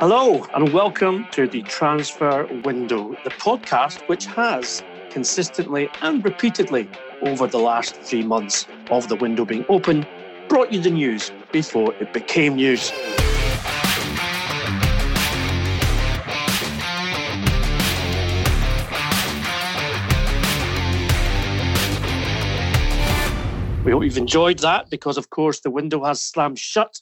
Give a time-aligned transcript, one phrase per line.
[0.00, 6.88] Hello, and welcome to the Transfer Window, the podcast which has consistently and repeatedly
[7.22, 10.06] over the last three months of the window being open
[10.48, 12.92] brought you the news before it became news.
[23.84, 27.00] We hope you've enjoyed that because, of course, the window has slammed shut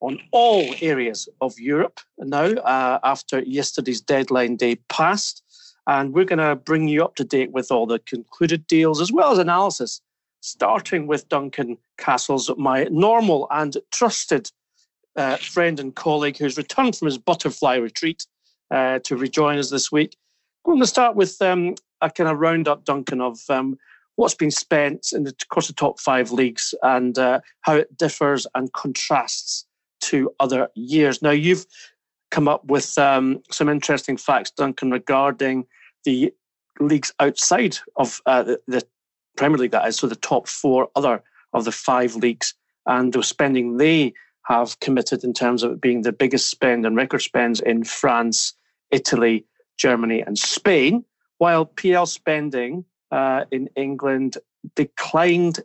[0.00, 5.42] on all areas of Europe now uh, after yesterday's deadline day passed.
[5.86, 9.12] And we're going to bring you up to date with all the concluded deals as
[9.12, 10.00] well as analysis,
[10.40, 14.50] starting with Duncan Castles, my normal and trusted
[15.14, 18.26] uh, friend and colleague who's returned from his butterfly retreat
[18.70, 20.16] uh, to rejoin us this week.
[20.64, 23.78] We're going to start with um, a kind of roundup, Duncan, of um,
[24.16, 28.46] what's been spent in the across the top five leagues and uh, how it differs
[28.54, 29.66] and contrasts
[30.06, 31.22] to other years.
[31.22, 31.66] Now, you've
[32.30, 35.66] come up with um, some interesting facts, Duncan, regarding
[36.04, 36.32] the
[36.80, 38.82] leagues outside of uh, the, the,
[39.36, 42.54] Premier League, that is, so the top four other of the five leagues,
[42.86, 44.14] and the spending they
[44.46, 48.54] have committed in terms of it being the biggest spend and record spends in France,
[48.90, 49.44] Italy,
[49.76, 51.04] Germany, and Spain,
[51.36, 54.38] while PL spending uh, in England
[54.74, 55.60] declined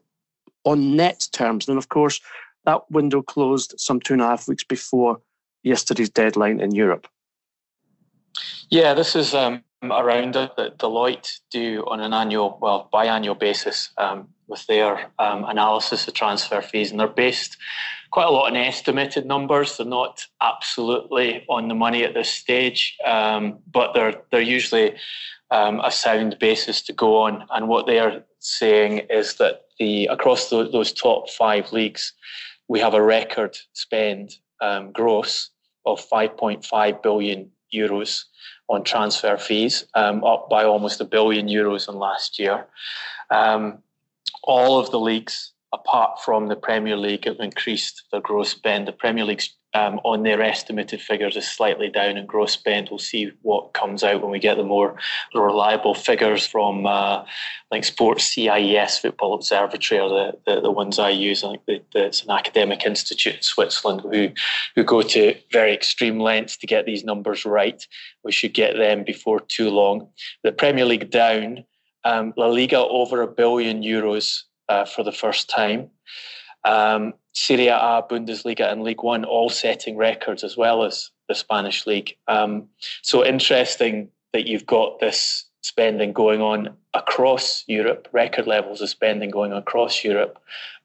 [0.66, 1.70] on net terms.
[1.70, 2.20] And of course,
[2.66, 5.20] that window closed some two and a half weeks before
[5.64, 7.08] yesterday's deadline in Europe.
[8.70, 14.28] Yeah, this is um, around that Deloitte do on an annual, well, biannual basis um,
[14.48, 17.58] with their um, analysis of transfer fees, and they're based
[18.12, 19.78] quite a lot on estimated numbers.
[19.78, 24.96] They're not absolutely on the money at this stage, um, but they're they're usually
[25.50, 27.46] um, a sound basis to go on.
[27.50, 32.14] And what they are saying is that the across the, those top five leagues,
[32.68, 35.50] we have a record spend um, gross
[35.86, 38.24] of 5.5 billion euros
[38.70, 42.68] on transfer fees, um, up by almost a billion euros in last year.
[43.30, 43.80] Um,
[44.44, 48.88] all of the leagues, apart from the Premier League, have increased their gross spend.
[48.88, 52.90] The Premier League's um, on their estimated figures is slightly down in gross spend.
[52.90, 54.98] We'll see what comes out when we get the more
[55.34, 57.24] reliable figures from uh,
[57.72, 61.44] like Sports CIES Football Observatory or the, the, the ones I use.
[61.44, 64.30] I think the, the, it's an academic institute in Switzerland who,
[64.76, 67.86] who go to very extreme lengths to get these numbers right.
[68.24, 70.10] We should get them before too long.
[70.44, 71.64] The Premier League down,
[72.04, 75.90] um, La Liga over a billion euros uh, for the first time.
[76.66, 81.86] Um, Serie A, Bundesliga, and League One all setting records as well as the Spanish
[81.88, 82.16] league.
[82.28, 82.68] Um,
[83.02, 89.30] so interesting that you've got this spending going on across Europe, record levels of spending
[89.30, 90.40] going across Europe,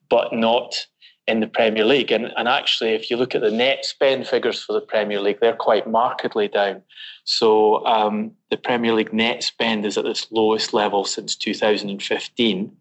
[0.08, 0.86] but not
[1.26, 2.12] in the Premier League.
[2.12, 5.40] And, and actually, if you look at the net spend figures for the Premier League,
[5.40, 6.82] they're quite markedly down.
[7.24, 12.76] So um, the Premier League net spend is at its lowest level since 2015.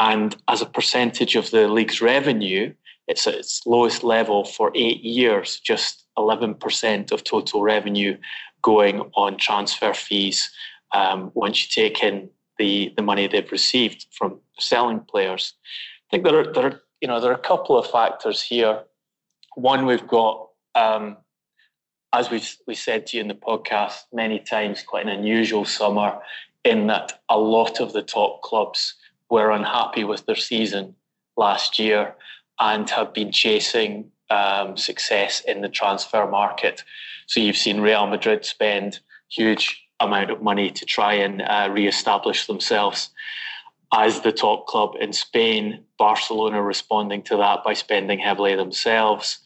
[0.00, 2.72] And as a percentage of the league's revenue,
[3.06, 8.16] it's at its lowest level for eight years, just 11% of total revenue
[8.62, 10.50] going on transfer fees
[10.92, 15.54] um, once you take in the, the money they've received from selling players.
[16.08, 18.84] I think there are, there are, you know, there are a couple of factors here.
[19.56, 21.18] One, we've got, um,
[22.12, 26.18] as we we said to you in the podcast many times, quite an unusual summer
[26.64, 28.94] in that a lot of the top clubs
[29.30, 30.94] were unhappy with their season
[31.36, 32.14] last year
[32.60, 36.84] and have been chasing um, success in the transfer market.
[37.26, 39.00] So you've seen Real Madrid spend
[39.30, 43.10] huge amount of money to try and uh, re-establish themselves
[43.92, 45.84] as the top club in Spain.
[45.98, 49.38] Barcelona responding to that by spending heavily themselves.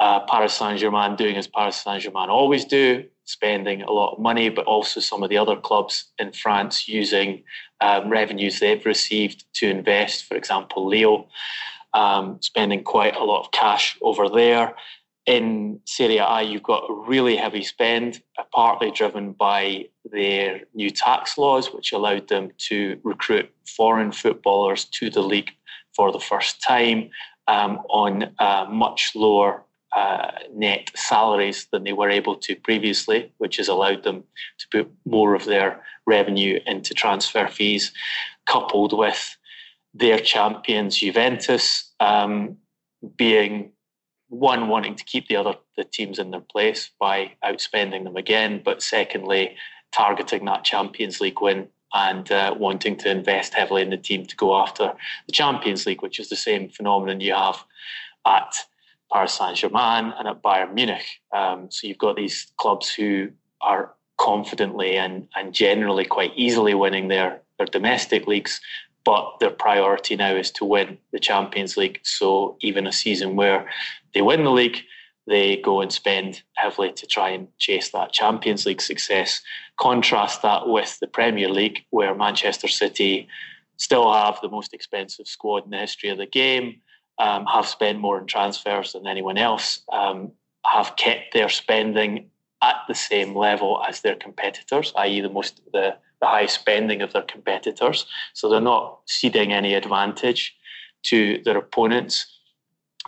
[0.00, 4.18] Uh, Paris Saint Germain doing as Paris Saint Germain always do, spending a lot of
[4.18, 7.44] money, but also some of the other clubs in France using
[7.80, 10.24] um, revenues they've received to invest.
[10.24, 11.28] For example, Lille
[11.94, 14.74] um, spending quite a lot of cash over there.
[15.24, 20.90] In Serie A, you've got a really heavy spend, uh, partly driven by their new
[20.90, 25.52] tax laws, which allowed them to recruit foreign footballers to the league
[25.94, 27.10] for the first time
[27.46, 28.34] um, on
[28.68, 34.24] much lower uh, net salaries than they were able to previously, which has allowed them
[34.58, 37.92] to put more of their revenue into transfer fees,
[38.46, 39.36] coupled with
[39.94, 42.56] their champions Juventus um,
[43.16, 43.72] being
[44.28, 48.62] one wanting to keep the other the teams in their place by outspending them again,
[48.64, 49.56] but secondly
[49.92, 54.36] targeting that Champions League win and uh, wanting to invest heavily in the team to
[54.36, 54.92] go after
[55.26, 57.62] the Champions League, which is the same phenomenon you have
[58.26, 58.54] at
[59.12, 61.04] Paris Saint Germain and at Bayern Munich.
[61.36, 63.30] Um, so you've got these clubs who
[63.60, 68.60] are confidently and, and generally quite easily winning their, their domestic leagues,
[69.04, 72.00] but their priority now is to win the Champions League.
[72.02, 73.68] So even a season where
[74.14, 74.78] they win the league,
[75.26, 79.40] they go and spend heavily to try and chase that Champions League success.
[79.76, 83.28] Contrast that with the Premier League, where Manchester City
[83.76, 86.80] still have the most expensive squad in the history of the game,
[87.18, 90.32] um, have spent more in transfers than anyone else, um,
[90.64, 92.30] have kept their spending
[92.62, 97.12] at the same level as their competitors, i.e., the most the, the high spending of
[97.12, 98.06] their competitors.
[98.32, 100.56] So they're not ceding any advantage
[101.02, 102.38] to their opponents.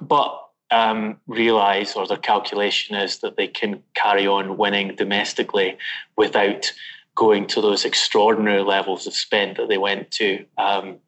[0.00, 0.38] But
[0.72, 5.78] um, realize, or their calculation is that they can carry on winning domestically
[6.16, 6.72] without
[7.14, 10.98] going to those extraordinary levels of spend that they went to um,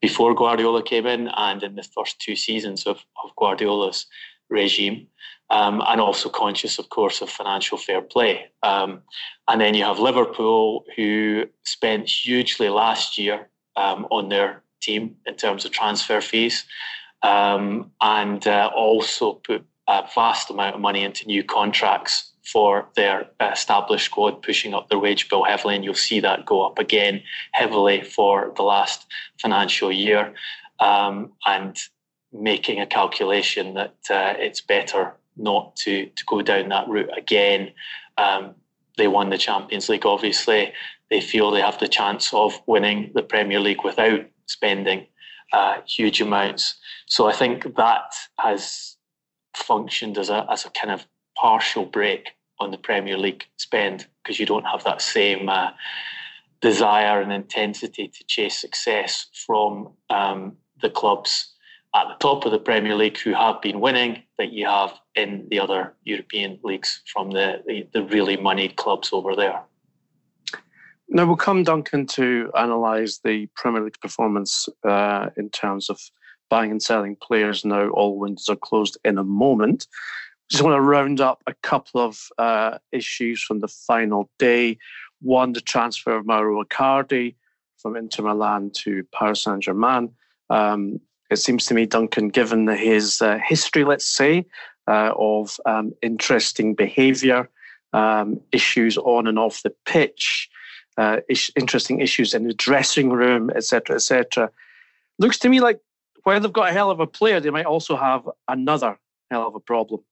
[0.00, 4.06] before Guardiola came in and in the first two seasons of, of Guardiola's
[4.48, 5.08] regime.
[5.50, 8.46] Um, and also conscious, of course, of financial fair play.
[8.62, 9.02] Um,
[9.48, 15.34] and then you have Liverpool, who spent hugely last year um, on their team in
[15.34, 16.64] terms of transfer fees
[17.22, 23.28] um, and uh, also put a vast amount of money into new contracts for their
[23.40, 27.22] established squad, pushing up their wage bill heavily, and you'll see that go up again
[27.52, 29.06] heavily for the last
[29.40, 30.34] financial year,
[30.80, 31.76] um, and
[32.32, 37.72] making a calculation that uh, it's better not to to go down that route again.
[38.18, 38.54] Um,
[38.96, 40.72] they won the Champions League, obviously.
[41.10, 45.06] They feel they have the chance of winning the Premier League without spending
[45.52, 46.76] uh, huge amounts.
[47.06, 48.96] So I think that has
[49.56, 51.06] functioned as a as a kind of
[51.36, 55.70] partial break on the Premier League spend because you don't have that same uh,
[56.60, 61.54] desire and intensity to chase success from um, the clubs
[61.94, 65.46] at the top of the Premier League who have been winning that you have in
[65.50, 69.60] the other European leagues from the, the, the really moneyed clubs over there.
[71.08, 76.00] Now we'll come, Duncan, to analyse the Premier League performance uh, in terms of
[76.48, 77.64] buying and selling players.
[77.64, 79.88] Now all windows are closed in a moment.
[80.48, 84.78] Just want to round up a couple of uh, issues from the final day.
[85.20, 87.34] One, the transfer of Mauro Icardi
[87.78, 90.10] from Inter Milan to Paris Saint Germain.
[90.48, 91.00] Um,
[91.30, 94.44] it seems to me, Duncan, given his uh, history, let's say,
[94.88, 97.48] uh, of um, interesting behaviour,
[97.92, 100.50] um, issues on and off the pitch,
[100.98, 104.50] uh, ish, interesting issues in the dressing room, etc., etc.
[105.18, 105.80] Looks to me like
[106.24, 108.98] while they've got a hell of a player, they might also have another
[109.30, 110.02] hell of a problem.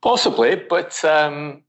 [0.00, 1.62] Possibly, but um,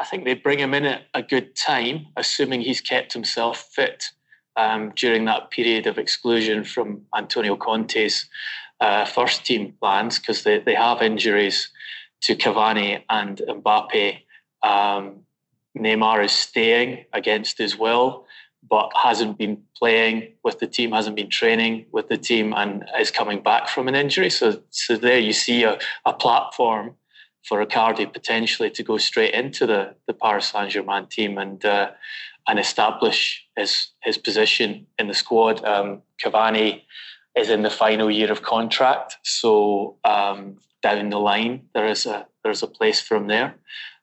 [0.00, 4.10] I think they bring him in at a good time, assuming he's kept himself fit
[4.60, 8.16] um, during that period of exclusion from Antonio Conte's
[8.80, 11.58] uh, first team plans, because they, they have injuries
[12.22, 14.18] to Cavani and Mbappe.
[14.62, 15.04] Um,
[15.84, 18.26] Neymar is staying against his will,
[18.68, 23.10] but hasn't been playing with the team, hasn't been training with the team, and is
[23.10, 24.30] coming back from an injury.
[24.30, 26.96] So, so there you see a, a platform
[27.48, 31.90] for Icardi potentially to go straight into the, the Paris Saint Germain team and uh,
[32.48, 35.64] and establish his his position in the squad.
[35.64, 36.82] Um, Cavani
[37.36, 42.26] is in the final year of contract, so um, down the line there is a
[42.42, 43.54] there's a place for him there.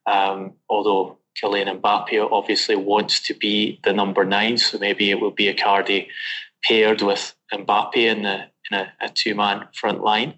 [0.05, 5.31] Um, although Kylian Mbappe obviously wants to be the number nine, so maybe it will
[5.31, 6.07] be a Icardi
[6.63, 10.35] paired with Mbappe in the in a, a two man front line.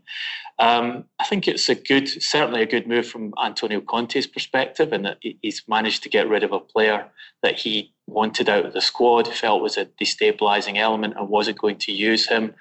[0.60, 5.06] Um, I think it's a good, certainly a good move from Antonio Conte's perspective, and
[5.06, 7.08] that he's managed to get rid of a player
[7.44, 11.78] that he wanted out of the squad, felt was a destabilising element, and wasn't going
[11.78, 12.54] to use him.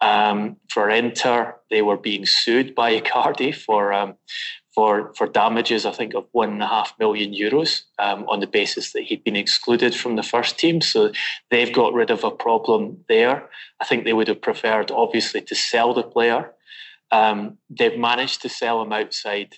[0.00, 4.14] Um, for Inter, they were being sued by Icardi for um,
[4.74, 8.46] for for damages, I think of one and a half million euros um, on the
[8.46, 10.80] basis that he'd been excluded from the first team.
[10.80, 11.12] So
[11.50, 13.48] they've got rid of a problem there.
[13.80, 16.52] I think they would have preferred, obviously, to sell the player.
[17.10, 19.56] Um, they've managed to sell him outside,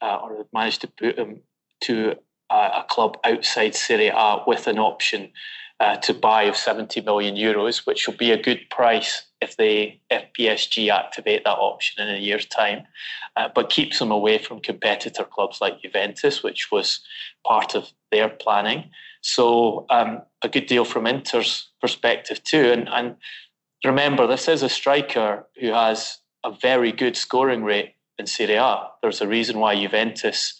[0.00, 1.42] uh, or they've managed to put him
[1.82, 2.14] to
[2.50, 5.32] a, club outside Serie A with an option
[5.80, 10.00] uh, to buy of 70 million euros, which will be a good price if they
[10.10, 12.84] if PSG activate that option in a year's time,
[13.36, 17.00] uh, but keeps them away from competitor clubs like Juventus, which was
[17.46, 18.90] part of their planning.
[19.20, 22.70] So um, a good deal from Inter's perspective too.
[22.72, 23.16] And, and
[23.84, 28.88] remember, this is a striker who has a very good scoring rate in Serie A.
[29.02, 30.58] There's a reason why Juventus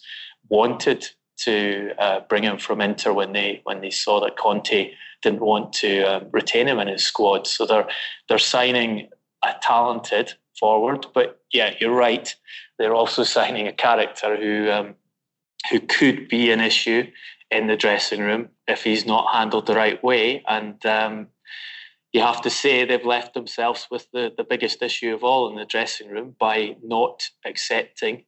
[0.49, 1.07] wanted
[1.37, 5.73] to uh, bring him from Inter when they when they saw that Conte didn't want
[5.73, 7.47] to um, retain him in his squad.
[7.47, 7.87] So they're
[8.29, 9.09] they're signing
[9.43, 12.33] a talented forward, but yeah, you're right.
[12.77, 14.95] They're also signing a character who um,
[15.71, 17.03] who could be an issue
[17.49, 20.43] in the dressing room if he's not handled the right way.
[20.47, 21.27] And um,
[22.11, 25.55] you have to say they've left themselves with the, the biggest issue of all in
[25.55, 28.23] the dressing room by not accepting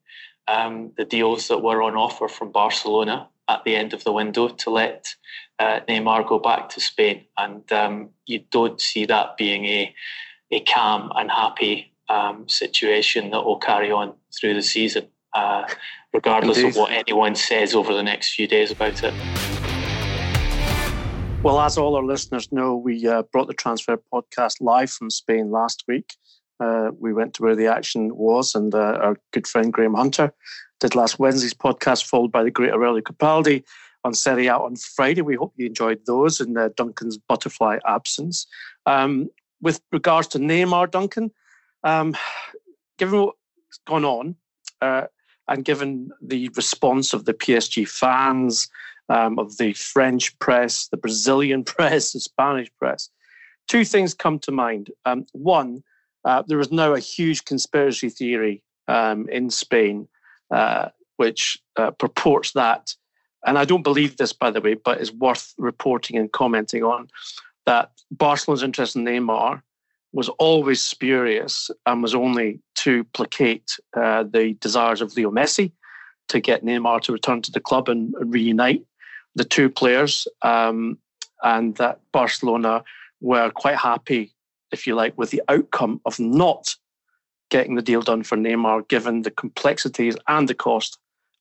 [0.47, 4.47] um, the deals that were on offer from Barcelona at the end of the window
[4.47, 5.15] to let
[5.59, 7.25] uh, Neymar go back to Spain.
[7.37, 9.93] And um, you don't see that being a,
[10.51, 15.67] a calm and happy um, situation that will carry on through the season, uh,
[16.13, 16.69] regardless Indeed.
[16.69, 19.13] of what anyone says over the next few days about it.
[21.43, 25.51] Well, as all our listeners know, we uh, brought the Transfer Podcast live from Spain
[25.51, 26.15] last week.
[26.59, 30.33] Uh, we went to where the action was, and uh, our good friend Graham Hunter
[30.81, 33.63] did last Wednesday's podcast, followed by the great Aurelio Capaldi
[34.03, 35.21] on Serie A on Friday.
[35.21, 38.47] We hope you enjoyed those in uh, Duncan's butterfly absence.
[38.85, 39.29] Um,
[39.61, 41.31] with regards to Neymar, Duncan,
[41.83, 42.15] um,
[42.97, 44.35] given what's gone on,
[44.81, 45.07] uh,
[45.47, 48.69] and given the response of the PSG fans,
[49.09, 53.09] um, of the French press, the Brazilian press, the Spanish press,
[53.67, 54.91] two things come to mind.
[55.05, 55.83] Um, one,
[56.23, 60.07] uh, there is now a huge conspiracy theory um, in Spain
[60.51, 62.95] uh, which uh, purports that,
[63.45, 67.07] and I don't believe this, by the way, but is worth reporting and commenting on,
[67.65, 69.61] that Barcelona's interest in Neymar
[70.11, 75.71] was always spurious and was only to placate uh, the desires of Leo Messi
[76.29, 78.83] to get Neymar to return to the club and reunite
[79.35, 80.97] the two players, um,
[81.43, 82.83] and that Barcelona
[83.21, 84.33] were quite happy
[84.71, 86.75] if you like, with the outcome of not
[87.49, 90.97] getting the deal done for Neymar, given the complexities and the cost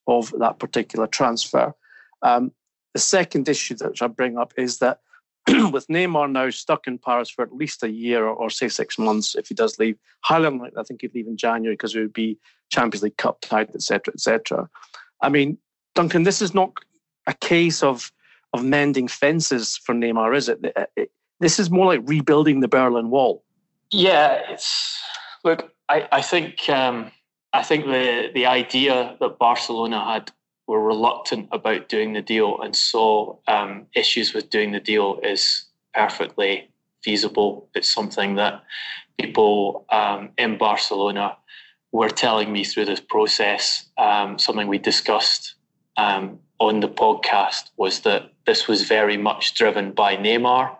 [0.07, 1.73] of that particular transfer.
[2.21, 2.51] Um,
[2.93, 4.99] the second issue that I bring up is that
[5.71, 8.97] with Neymar now stuck in Paris for at least a year or, or say six
[8.97, 12.01] months, if he does leave, highly unlikely I think he'd leave in January because it
[12.01, 12.37] would be
[12.71, 14.69] Champions League Cup tied, etc., etc.
[15.21, 15.57] I mean,
[15.95, 16.73] Duncan, this is not
[17.27, 18.11] a case of
[18.53, 20.59] of mending fences for Neymar, is it?
[20.97, 23.43] it this is more like rebuilding the Berlin Wall.
[23.91, 24.99] Yeah, it's
[25.43, 25.71] look.
[25.87, 27.11] I, I think um,
[27.53, 30.31] I think the the idea that Barcelona had
[30.69, 35.65] were reluctant about doing the deal and saw um, issues with doing the deal is
[35.95, 36.69] perfectly
[37.03, 37.67] feasible.
[37.73, 38.63] It's something that
[39.19, 41.35] people um, in Barcelona
[41.91, 43.87] were telling me through this process.
[43.97, 45.55] Um, something we discussed
[45.97, 50.75] um, on the podcast was that this was very much driven by Neymar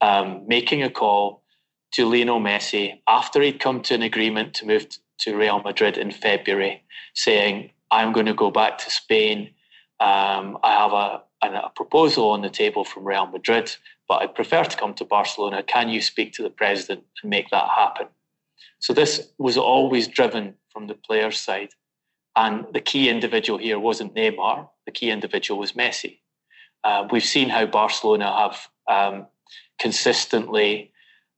[0.00, 1.44] um, making a call
[1.92, 4.88] to Lionel Messi after he'd come to an agreement to move
[5.18, 6.82] to Real Madrid in February,
[7.14, 9.50] saying, I'm going to go back to Spain.
[10.00, 13.70] Um, I have a, a, proposal on the table from Real Madrid,
[14.08, 15.62] but I prefer to come to Barcelona.
[15.62, 18.06] Can you speak to the president and make that happen?
[18.78, 21.68] So this was always driven from the player's side.
[22.34, 26.18] And the key individual here wasn't Neymar, the key individual was Messi.
[26.82, 29.26] Uh, we've seen how Barcelona have um,
[29.78, 30.92] consistently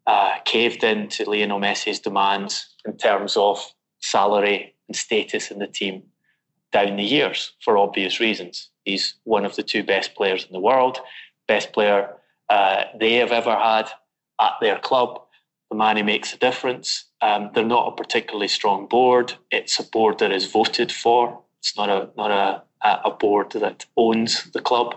[0.06, 3.58] uh, caved in to Lionel Messi's demands in terms of
[4.00, 6.04] salary and status in the team
[6.74, 8.70] down the years for obvious reasons.
[8.84, 10.98] He's one of the two best players in the world,
[11.48, 12.16] best player
[12.50, 13.88] uh, they have ever had
[14.42, 15.22] at their club.
[15.70, 17.06] The man who makes a difference.
[17.22, 19.34] Um, they're not a particularly strong board.
[19.52, 21.40] It's a board that is voted for.
[21.60, 22.64] It's not a not a
[23.06, 24.96] a board that owns the club.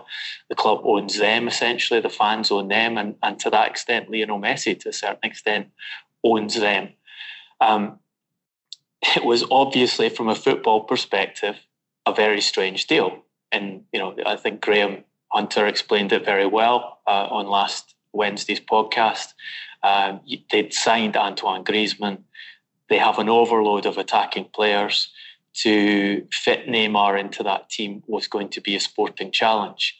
[0.50, 2.00] The club owns them essentially.
[2.00, 5.68] The fans own them, and, and to that extent, Lionel Messi, to a certain extent,
[6.24, 6.90] owns them.
[7.60, 8.00] Um,
[9.16, 11.56] it was obviously, from a football perspective,
[12.08, 13.24] a very strange deal.
[13.52, 18.60] And you know, I think Graham Hunter explained it very well uh, on last Wednesday's
[18.60, 19.34] podcast.
[19.82, 22.18] Um, they'd signed Antoine Griezmann.
[22.88, 25.10] They have an overload of attacking players
[25.54, 29.98] to fit Neymar into that team was going to be a sporting challenge,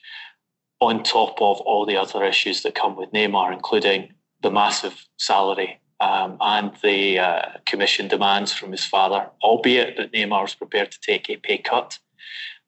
[0.81, 4.13] on top of all the other issues that come with Neymar, including
[4.43, 10.43] the massive salary um, and the uh, commission demands from his father, albeit that Neymar
[10.43, 11.99] was prepared to take a pay cut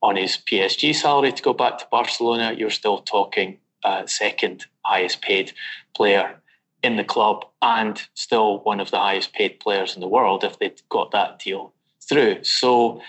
[0.02, 2.54] on his PSG salary to go back to Barcelona.
[2.56, 5.52] You're still talking uh, second highest paid
[5.94, 6.40] player
[6.82, 10.58] in the club and still one of the highest paid players in the world if
[10.58, 11.72] they'd got that deal
[12.08, 12.42] through.
[12.42, 13.00] So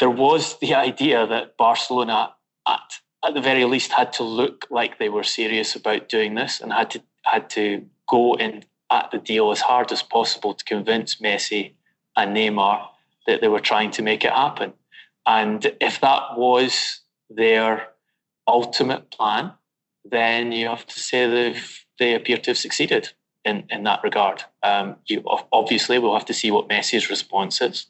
[0.00, 2.34] there was the idea that Barcelona,
[2.66, 6.60] at, at the very least, had to look like they were serious about doing this
[6.60, 10.64] and had to had to go in at the deal as hard as possible to
[10.64, 11.72] convince Messi
[12.16, 12.86] and Neymar
[13.26, 14.72] that they were trying to make it happen.
[15.26, 17.88] And if that was their
[18.46, 19.52] ultimate plan,
[20.04, 23.10] then you have to say they've they appear to have succeeded
[23.44, 24.42] in, in that regard.
[24.62, 25.22] Um, you
[25.52, 27.86] obviously we'll have to see what Messi's response is,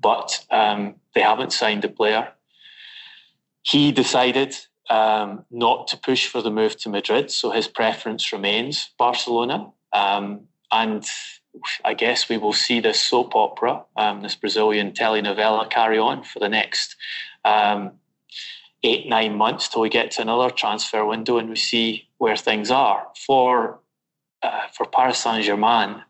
[0.00, 2.28] but um, they haven't signed a player.
[3.62, 4.56] He decided
[4.90, 9.72] um, not to push for the move to Madrid, so his preference remains Barcelona.
[9.92, 11.04] Um, and
[11.84, 16.38] I guess we will see this soap opera, um, this Brazilian telenovela, carry on for
[16.38, 16.96] the next
[17.44, 17.92] um,
[18.82, 22.70] eight, nine months till we get to another transfer window and we see where things
[22.70, 23.06] are.
[23.26, 23.80] For
[24.42, 26.02] uh, for Paris Saint Germain,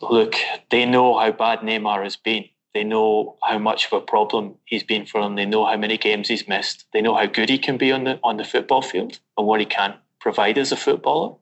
[0.00, 0.34] look,
[0.70, 2.44] they know how bad Neymar has been.
[2.74, 5.36] They know how much of a problem he's been for them.
[5.36, 6.86] They know how many games he's missed.
[6.92, 9.60] They know how good he can be on the on the football field and what
[9.60, 11.36] he can provide as a footballer.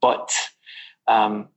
[0.00, 0.32] But
[1.08, 1.48] um,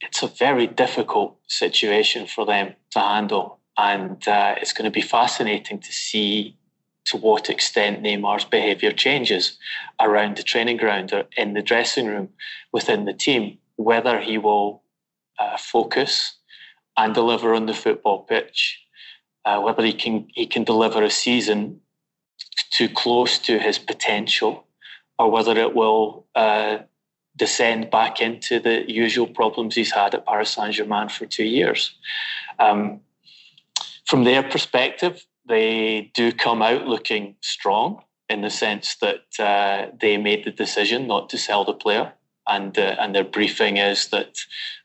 [0.00, 5.00] it's a very difficult situation for them to handle and uh, it's going to be
[5.00, 6.56] fascinating to see
[7.06, 9.58] to what extent Neymar's behaviour changes
[10.00, 12.28] around the training ground or in the dressing room
[12.72, 14.82] within the team, whether he will
[15.38, 16.36] uh, focus
[16.96, 18.78] and deliver on the football pitch,
[19.46, 21.80] uh, whether he can he can deliver a season
[22.70, 24.66] too close to his potential,
[25.20, 26.78] or whether it will uh,
[27.36, 31.94] descend back into the usual problems he's had at Paris Saint Germain for two years.
[32.58, 33.00] Um,
[34.06, 40.16] from their perspective, they do come out looking strong in the sense that uh, they
[40.16, 42.14] made the decision not to sell the player,
[42.48, 44.38] and uh, and their briefing is that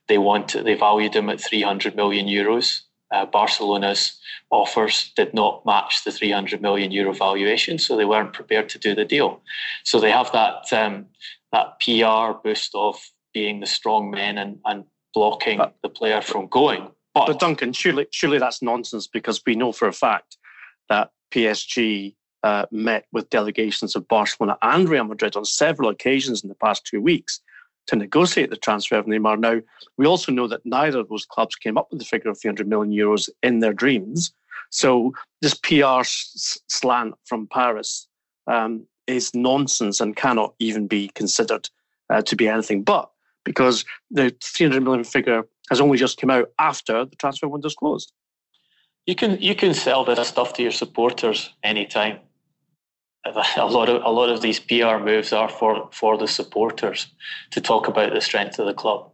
[0.09, 2.81] they want they valued him at 300 million euros.
[3.15, 4.17] Uh, Barcelona's
[4.51, 8.93] offers did not match the 300 million euro valuation, so they weren't prepared to do
[8.93, 9.41] the deal.
[9.83, 11.05] So they have that um,
[11.53, 12.99] that PR boost of
[13.33, 16.89] being the strong men and, and blocking the player from going.
[17.13, 20.35] But, but Duncan, surely, surely that's nonsense because we know for a fact
[20.89, 26.49] that PSG uh, met with delegations of Barcelona and Real Madrid on several occasions in
[26.49, 27.39] the past two weeks
[27.87, 29.39] to negotiate the transfer of Neymar.
[29.39, 29.61] Now,
[29.97, 32.67] we also know that neither of those clubs came up with the figure of 300
[32.67, 34.33] million euros in their dreams.
[34.69, 38.07] So this PR slant from Paris
[38.47, 41.69] um, is nonsense and cannot even be considered
[42.09, 43.09] uh, to be anything but
[43.43, 48.11] because the 300 million figure has only just come out after the transfer window's closed.
[49.05, 52.19] You can you can sell this stuff to your supporters anytime.
[53.25, 57.07] A lot of a lot of these PR moves are for for the supporters
[57.51, 59.11] to talk about the strength of the club.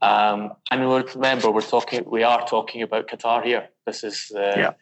[0.00, 3.68] Um, and remember, we're talking we are talking about Qatar here.
[3.84, 4.72] This is uh, yeah.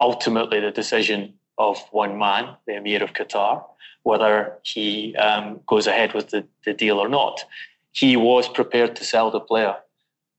[0.00, 3.62] ultimately the decision of one man, the Emir of Qatar,
[4.04, 7.44] whether he um, goes ahead with the, the deal or not.
[7.92, 9.76] He was prepared to sell the player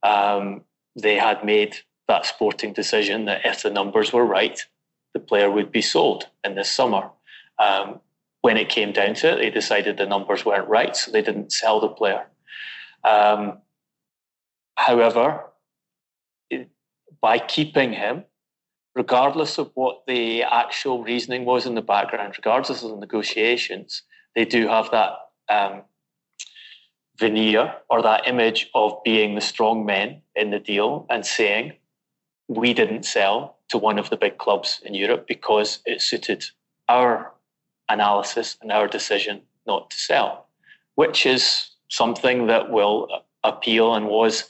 [0.06, 0.62] um,
[0.96, 4.62] they had made that sporting decision that if the numbers were right,
[5.14, 7.10] the player would be sold in this summer.
[7.60, 8.00] Um,
[8.42, 11.52] when it came down to it, they decided the numbers weren't right, so they didn't
[11.52, 12.28] sell the player.
[13.04, 13.60] Um,
[14.76, 15.46] however,
[16.50, 16.70] it,
[17.22, 18.24] by keeping him,
[18.96, 24.04] regardless of what the actual reasoning was in the background, regardless of the negotiations,
[24.36, 25.14] they do have that
[25.50, 25.82] um,
[27.18, 31.74] veneer or that image of being the strong men in the deal and saying,
[32.48, 36.46] we didn't sell to one of the big clubs in Europe because it suited
[36.88, 37.32] our
[37.90, 40.48] analysis and our decision not to sell,
[40.96, 43.08] which is something that will
[43.44, 44.46] appeal and was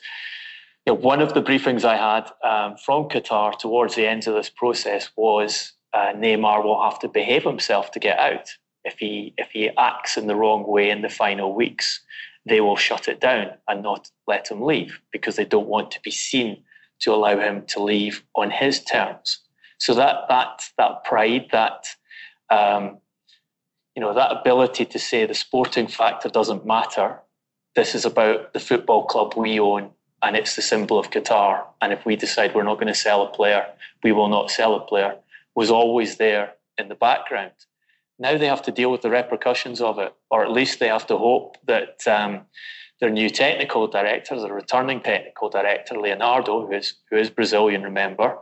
[0.86, 4.36] you know, one of the briefings I had um, from Qatar towards the end of
[4.36, 8.50] this process was uh, Neymar will have to behave himself to get out
[8.84, 12.02] if he if he acts in the wrong way in the final weeks
[12.45, 16.00] they will shut it down and not let him leave because they don't want to
[16.02, 16.63] be seen
[17.00, 19.39] to allow him to leave on his terms.
[19.80, 21.86] So that that that pride, that
[22.50, 23.00] um,
[23.95, 27.19] you know, that ability to say the sporting factor doesn't matter.
[27.75, 31.63] This is about the football club we own, and it's the symbol of Qatar.
[31.81, 33.65] And if we decide we're not going to sell a player,
[34.03, 35.15] we will not sell a player.
[35.55, 37.53] Was always there in the background.
[38.19, 41.08] Now they have to deal with the repercussions of it, or at least they have
[41.08, 42.41] to hope that um,
[42.99, 48.38] their new technical director, the returning technical director, Leonardo, who is, who is Brazilian, remember,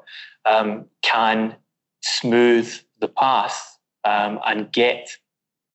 [0.45, 1.55] um, can
[2.01, 5.09] smooth the path um, and get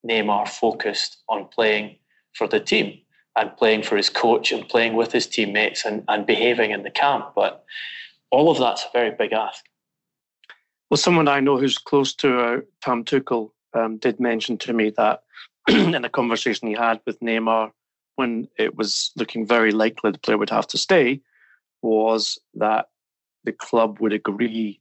[0.07, 1.97] Neymar focused on playing
[2.35, 2.99] for the team
[3.37, 6.91] and playing for his coach and playing with his teammates and, and behaving in the
[6.91, 7.33] camp.
[7.35, 7.65] But
[8.31, 9.65] all of that's a very big ask.
[10.91, 14.91] Well, someone I know who's close to uh, Tom Tuchel um, did mention to me
[14.97, 15.23] that
[15.69, 17.71] in a conversation he had with Neymar
[18.17, 21.21] when it was looking very likely the player would have to stay,
[21.83, 22.87] was that
[23.45, 24.81] the club would agree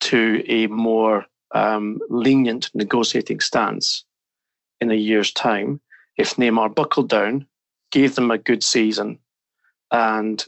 [0.00, 4.04] to a more um, lenient negotiating stance
[4.82, 5.80] in a year's time
[6.16, 7.46] if Neymar buckled down,
[7.90, 9.18] gave them a good season,
[9.90, 10.44] and,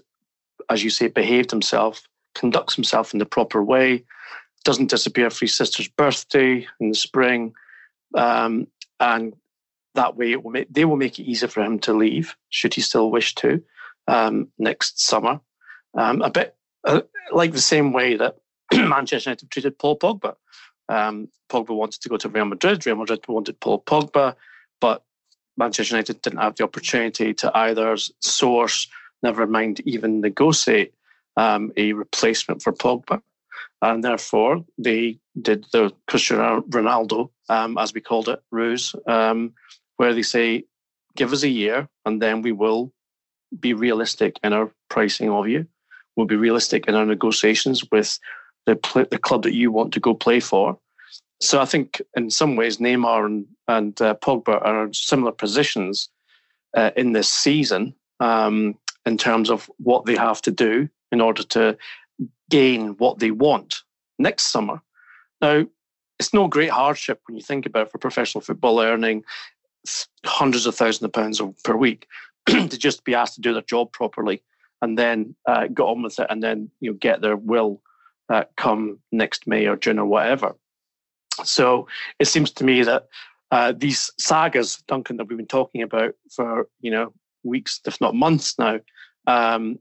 [0.70, 4.04] as you say, behaved himself, conducts himself in the proper way,
[4.64, 7.52] doesn't disappear for his sister's birthday in the spring,
[8.14, 8.66] um,
[9.00, 9.34] and
[9.94, 12.80] that way will make, they will make it easier for him to leave, should he
[12.80, 13.62] still wish to,
[14.08, 15.40] um, next summer.
[15.96, 18.36] Um, a bit uh, like the same way that
[18.72, 20.34] Manchester United treated Paul Pogba.
[20.88, 22.84] Um, Pogba wanted to go to Real Madrid.
[22.84, 24.34] Real Madrid wanted Paul Pogba,
[24.80, 25.02] but
[25.56, 28.88] Manchester United didn't have the opportunity to either source,
[29.22, 30.92] never mind even negotiate
[31.36, 33.22] um, a replacement for Pogba.
[33.82, 39.52] And therefore, they did the Cristiano Ronaldo, um, as we called it, ruse, um,
[39.96, 40.64] where they say,
[41.16, 42.92] give us a year and then we will
[43.60, 45.66] be realistic in our pricing of you.
[46.16, 48.18] We'll be realistic in our negotiations with
[48.66, 50.78] the, the club that you want to go play for.
[51.40, 56.08] So I think in some ways Neymar and, and uh, Pogba are in similar positions
[56.74, 61.42] uh, in this season um, in terms of what they have to do in order
[61.42, 61.76] to
[62.50, 63.82] gain what they want
[64.18, 64.80] next summer.
[65.40, 65.66] Now,
[66.18, 69.24] it's no great hardship when you think about it for professional football earning
[70.24, 72.06] hundreds of thousands of pounds per week
[72.46, 74.42] to just be asked to do their job properly
[74.80, 77.82] and then uh, get on with it and then you know get their will
[78.28, 80.54] uh, come next May or June or whatever.
[81.44, 83.06] So it seems to me that
[83.50, 88.14] uh, these sagas, Duncan, that we've been talking about for you know weeks, if not
[88.14, 88.80] months now,
[89.26, 89.78] um,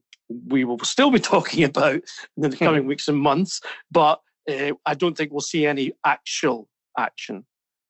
[0.48, 2.02] we will still be talking about
[2.38, 2.64] in the hmm.
[2.66, 3.62] coming weeks and months.
[3.92, 7.46] But uh, I don't think we'll see any actual action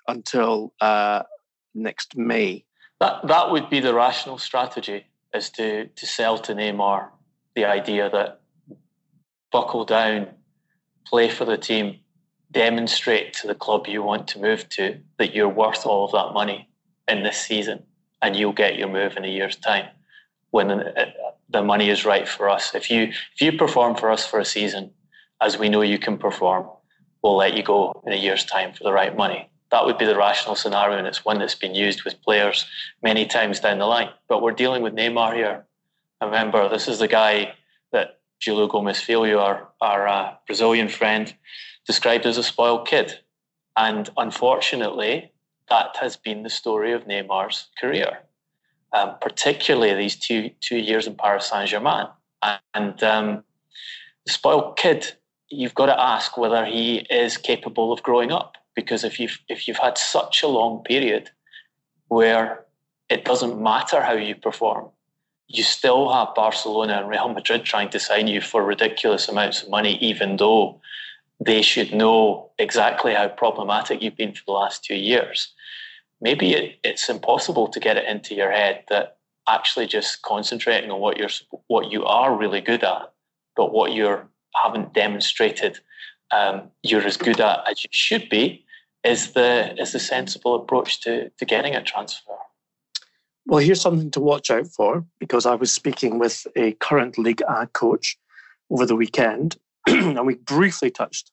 [0.08, 1.24] until uh,
[1.74, 2.66] next May.
[3.00, 7.10] That that would be the rational strategy, is to to sell to Neymar
[7.56, 8.42] the idea that
[9.52, 10.28] buckle down,
[11.06, 12.00] play for the team,
[12.52, 16.34] demonstrate to the club you want to move to that you're worth all of that
[16.34, 16.70] money
[17.08, 17.84] in this season,
[18.22, 19.88] and you'll get your move in a year's time
[20.52, 21.12] when uh,
[21.50, 22.74] the money is right for us.
[22.76, 24.92] If you if you perform for us for a season,
[25.42, 26.68] as we know you can perform,
[27.22, 30.06] we'll let you go in a year's time for the right money that would be
[30.06, 32.68] the rational scenario, and it's one that's been used with players
[33.02, 34.10] many times down the line.
[34.30, 35.66] But we're dealing with Neymar here.
[36.22, 37.56] Remember, this is the guy
[38.44, 41.34] Julio Gomes Filho, our, our uh, Brazilian friend,
[41.86, 43.20] described as a spoiled kid.
[43.76, 45.32] And unfortunately,
[45.70, 48.20] that has been the story of Neymar's career,
[48.92, 52.08] um, particularly these two, two years in Paris Saint Germain.
[52.74, 53.44] And um,
[54.26, 55.14] the spoiled kid,
[55.50, 59.68] you've got to ask whether he is capable of growing up because if you've if
[59.68, 61.30] you've had such a long period
[62.08, 62.66] where
[63.10, 64.90] it doesn't matter how you perform,
[65.48, 69.70] you still have Barcelona and Real Madrid trying to sign you for ridiculous amounts of
[69.70, 70.82] money, even though
[71.40, 75.54] they should know exactly how problematic you've been for the last two years.
[76.22, 81.02] Maybe it, it's impossible to get it into your head that actually just concentrating on
[81.02, 81.30] what you're
[81.68, 83.12] what you are really good at,
[83.56, 84.22] but what you
[84.56, 85.80] haven't demonstrated
[86.32, 88.66] um, you're as good at as you should be
[89.04, 92.34] is the is the sensible approach to to getting a transfer.
[93.46, 97.42] Well, here's something to watch out for because I was speaking with a current League
[97.74, 98.18] coach
[98.70, 101.32] over the weekend, and we briefly touched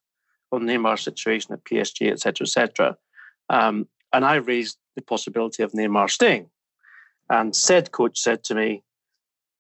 [0.53, 2.97] on Neymar's situation at PSG, etc., etc.
[3.49, 6.51] Um, and I raised the possibility of Neymar staying,
[7.29, 8.83] and said coach said to me,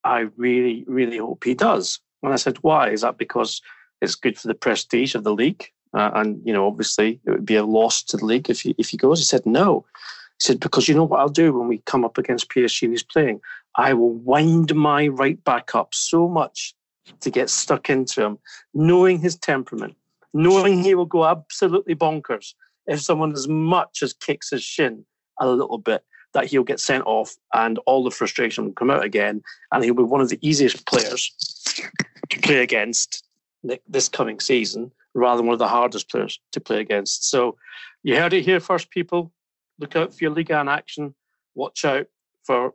[0.02, 2.90] "I really, really hope he does." And I said, "Why?
[2.90, 3.62] Is that because
[4.00, 5.66] it's good for the prestige of the league.
[5.92, 8.74] Uh, and, you know, obviously it would be a loss to the league if he,
[8.78, 9.18] if he goes.
[9.18, 9.84] He said, no.
[10.40, 12.92] He said, because you know what I'll do when we come up against PSG and
[12.92, 13.40] he's playing?
[13.76, 16.74] I will wind my right back up so much
[17.20, 18.38] to get stuck into him,
[18.72, 19.96] knowing his temperament,
[20.32, 22.54] knowing he will go absolutely bonkers
[22.86, 25.04] if someone as much as kicks his shin
[25.40, 29.04] a little bit, that he'll get sent off and all the frustration will come out
[29.04, 29.42] again.
[29.72, 31.32] And he'll be one of the easiest players
[32.30, 33.24] to play against
[33.88, 37.28] this coming season rather than one of the hardest players to play against.
[37.28, 37.56] So
[38.02, 39.32] you heard it here first, people.
[39.80, 41.14] Look out for your Liga in action.
[41.54, 42.06] Watch out
[42.44, 42.74] for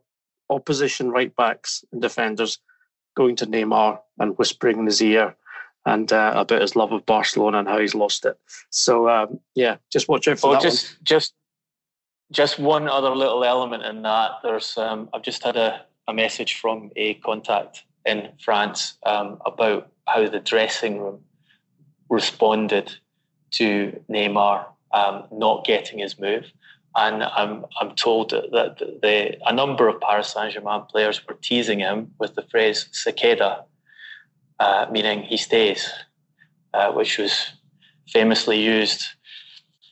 [0.50, 2.58] opposition right backs and defenders
[3.16, 5.34] going to Neymar and whispering in his ear
[5.86, 8.36] and uh, about his love of Barcelona and how he's lost it.
[8.70, 10.68] So um, yeah, just watch out for well, that.
[10.68, 10.98] Just one.
[11.04, 11.34] just
[12.32, 14.32] just one other little element in that.
[14.42, 19.90] There's um, I've just had a, a message from a contact in France um, about
[20.06, 21.20] how the dressing room
[22.08, 22.92] responded
[23.52, 26.50] to Neymar um, not getting his move.
[26.98, 31.80] And I'm, I'm told that the, a number of Paris Saint Germain players were teasing
[31.80, 33.12] him with the phrase "se
[34.58, 35.92] uh, meaning he stays,
[36.72, 37.52] uh, which was
[38.08, 39.04] famously used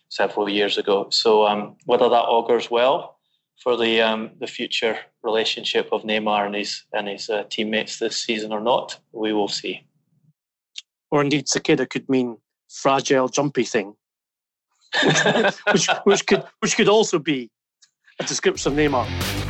[0.09, 1.09] several years ago.
[1.11, 3.19] So um, whether that augurs well
[3.63, 8.17] for the um, the future relationship of Neymar and his and his uh, teammates this
[8.17, 9.87] season or not, we will see.
[11.11, 12.39] Or indeed, cicada could mean
[12.69, 13.95] fragile, jumpy thing,
[15.73, 17.51] which, which, could which could also be
[18.21, 19.45] a description of Neymar.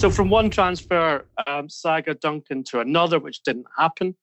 [0.00, 4.16] So from one transfer um, saga, Duncan, to another, which didn't happen.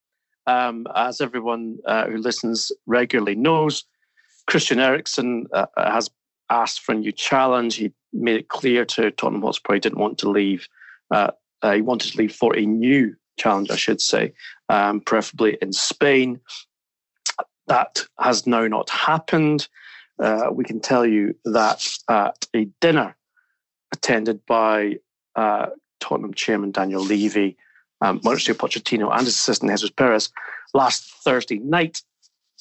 [0.48, 3.84] Um, as everyone uh, who listens regularly knows,
[4.48, 6.10] Christian Eriksen uh, has
[6.50, 7.76] asked for a new challenge.
[7.76, 10.68] He made it clear to Tottenham Hotspur he didn't want to leave.
[11.12, 14.34] Uh, uh he wanted to leave for a new challenge, I should say,
[14.70, 16.40] um, preferably in Spain.
[17.68, 19.68] That has now not happened.
[20.20, 23.16] Uh, we can tell you that at a dinner
[23.94, 24.98] attended by
[25.36, 25.68] uh,
[26.00, 27.58] Tottenham chairman Daniel Levy,
[28.02, 30.30] um, Mauricio Pochettino, and his assistant Jesus Perez
[30.74, 32.02] last Thursday night.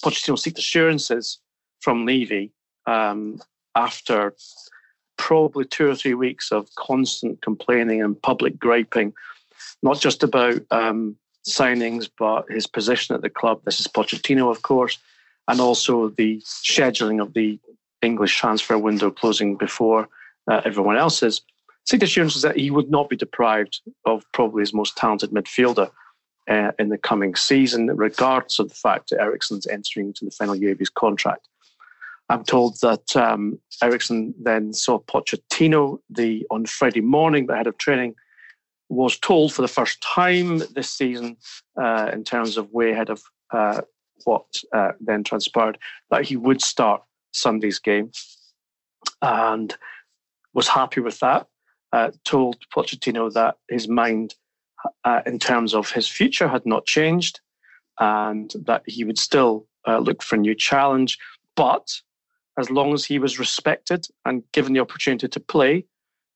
[0.04, 1.38] Pochettino seeked assurances
[1.80, 2.52] from Levy
[2.86, 3.40] um,
[3.74, 4.34] after
[5.16, 9.12] probably two or three weeks of constant complaining and public griping,
[9.82, 11.16] not just about um,
[11.48, 13.60] signings, but his position at the club.
[13.64, 14.98] This is Pochettino, of course,
[15.48, 17.58] and also the scheduling of the
[18.02, 20.08] English transfer window closing before
[20.50, 21.42] uh, everyone else's.
[21.84, 25.90] Seek assurances that he would not be deprived of probably his most talented midfielder
[26.48, 30.56] uh, in the coming season, regardless of the fact that Eriksen's entering into the final
[30.56, 31.48] year of his contract.
[32.28, 38.16] I'm told that um, Eriksen then saw Pochettino the on Friday morning ahead of training.
[38.88, 41.36] Was told for the first time this season,
[41.80, 43.22] uh, in terms of way ahead of
[43.52, 43.80] uh,
[44.24, 45.78] what uh, then transpired,
[46.10, 48.12] that he would start Sunday's game,
[49.22, 49.76] and
[50.54, 51.46] was happy with that
[51.92, 54.34] uh, told Pochettino that his mind,
[55.04, 57.40] uh, in terms of his future, had not changed,
[57.98, 61.18] and that he would still uh, look for a new challenge.
[61.54, 61.88] But
[62.58, 65.86] as long as he was respected and given the opportunity to play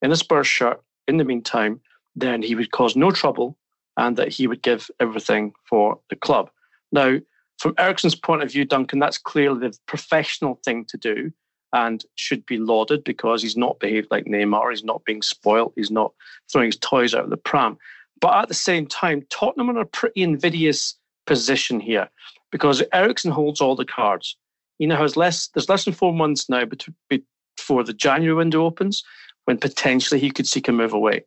[0.03, 1.81] in a Spurs shirt in the meantime,
[2.17, 3.57] then he would cause no trouble,
[3.97, 6.51] and that he would give everything for the club.
[6.93, 7.19] Now,
[7.59, 11.33] from Eriksen's point of view, Duncan, that's clearly the professional thing to do
[11.73, 14.71] and should be lauded because he's not behaved like Neymar.
[14.71, 15.73] He's not being spoilt.
[15.77, 16.13] He's not
[16.51, 17.79] throwing his toys out of the pram.
[18.21, 20.97] But at the same time, Tottenham are in a pretty invidious
[21.27, 22.09] position here
[22.51, 24.37] because Eriksen holds all the cards.
[24.79, 25.49] He now has less.
[25.49, 26.65] There's less than four months now
[27.09, 29.05] before the January window opens,
[29.45, 31.25] when potentially he could seek a move away.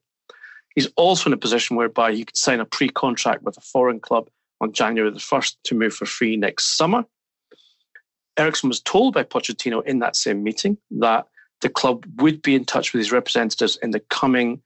[0.76, 4.30] He's also in a position whereby he could sign a pre-contract with a foreign club
[4.62, 7.06] on January the first to move for free next summer.
[8.38, 11.28] Eriksen was told by Pochettino in that same meeting that
[11.62, 14.62] the club would be in touch with his representatives in the coming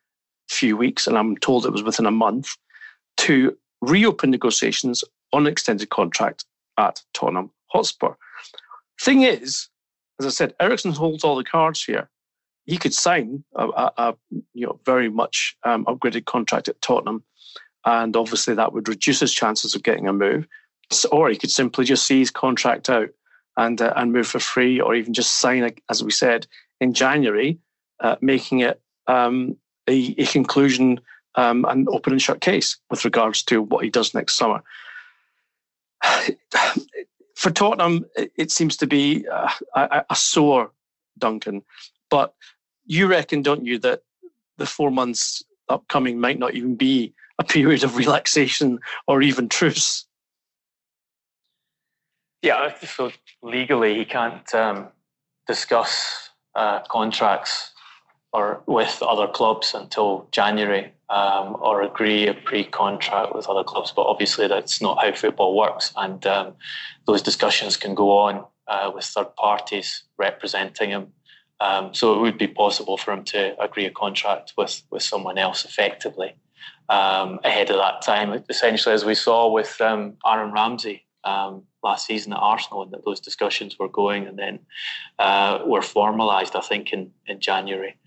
[0.50, 2.56] few weeks, and I'm told it was within a month,
[3.17, 6.46] to reopen negotiations on an extended contract
[6.78, 8.13] at Tottenham Hotspur.
[9.02, 9.67] Thing is,
[10.20, 12.10] as I said, Eriksen holds all the cards here.
[12.67, 14.15] He could sign a, a, a
[14.53, 17.23] you know very much um, upgraded contract at Tottenham,
[17.86, 20.47] and obviously that would reduce his chances of getting a move.
[21.12, 23.10] Or he could simply just see his contract out
[23.56, 26.45] and uh, and move for free, or even just sign, a, as we said
[26.80, 27.58] in January,
[28.01, 30.99] uh, making it um, a, a, conclusion
[31.36, 34.62] um, an open and shut case with regards to what he does next summer.
[37.36, 40.71] For Tottenham, it seems to be uh, a, a sore
[41.17, 41.62] Duncan,
[42.10, 42.34] but
[42.88, 44.02] you reckon, don't you, that
[44.58, 50.06] the four months upcoming might not even be a period of relaxation or even truce?
[52.41, 54.88] Yeah, so legally he can't um,
[55.47, 57.71] discuss uh, contracts
[58.34, 63.91] or with other clubs until January um, or agree a pre-contract with other clubs.
[63.95, 66.54] But obviously, that's not how football works, and um,
[67.06, 71.13] those discussions can go on uh, with third parties representing him.
[71.60, 75.38] Um, so it would be possible for him to agree a contract with with someone
[75.38, 76.36] else effectively
[76.89, 78.43] um, ahead of that time.
[78.50, 83.06] Essentially, as we saw with um, Aaron Ramsey um, last season at Arsenal, and that
[83.06, 84.60] those discussions were going, and then
[85.20, 87.98] uh, were formalised, I think, in in January,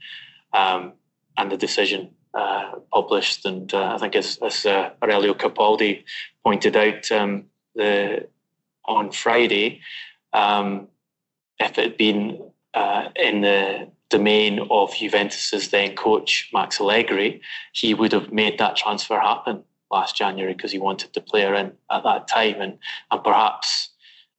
[0.53, 0.93] um,
[1.37, 3.45] and the decision uh, published.
[3.47, 6.05] And uh, I think, as, as uh, Aurelio Capaldi
[6.45, 8.29] pointed out, um, the
[8.85, 9.81] on Friday,
[10.33, 17.41] if it had been uh, in the domain of Juventus's then coach Max Allegri,
[17.73, 21.73] he would have made that transfer happen last January because he wanted the player in
[21.91, 22.79] at that time, and
[23.11, 23.91] and perhaps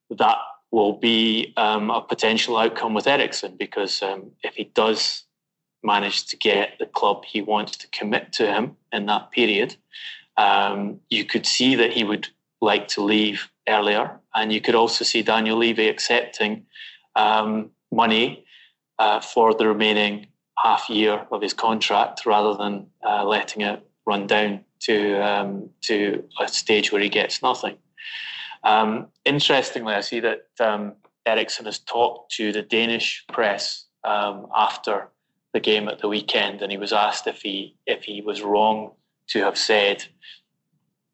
[0.10, 0.38] that
[0.72, 5.24] will be um, a potential outcome with Eriksen because um, if he does
[5.84, 9.76] manage to get the club he wants to commit to him in that period,
[10.38, 12.28] um, you could see that he would
[12.62, 16.65] like to leave earlier, and you could also see Daniel Levy accepting
[17.15, 18.45] um, money
[18.99, 20.27] uh, for the remaining
[20.58, 26.23] half year of his contract rather than uh, letting it run down to um, to
[26.39, 27.77] a stage where he gets nothing.
[28.63, 30.93] Um, interestingly, I see that um,
[31.25, 35.10] Eriksen has talked to the Danish press um, after
[35.54, 38.91] the game at the weekend, and he was asked if he if he was wrong
[39.27, 40.06] to have said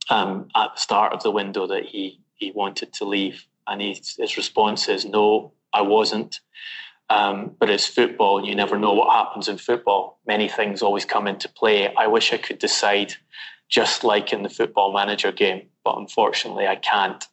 [0.10, 4.02] um, at the start of the window that he he wanted to leave, and he,
[4.18, 6.40] his response is no, I wasn't.
[7.10, 10.20] Um, but it's football, you never know what happens in football.
[10.28, 11.94] Many things always come into play.
[11.96, 13.14] I wish I could decide
[13.70, 17.24] just like in the football manager game, but unfortunately I can't.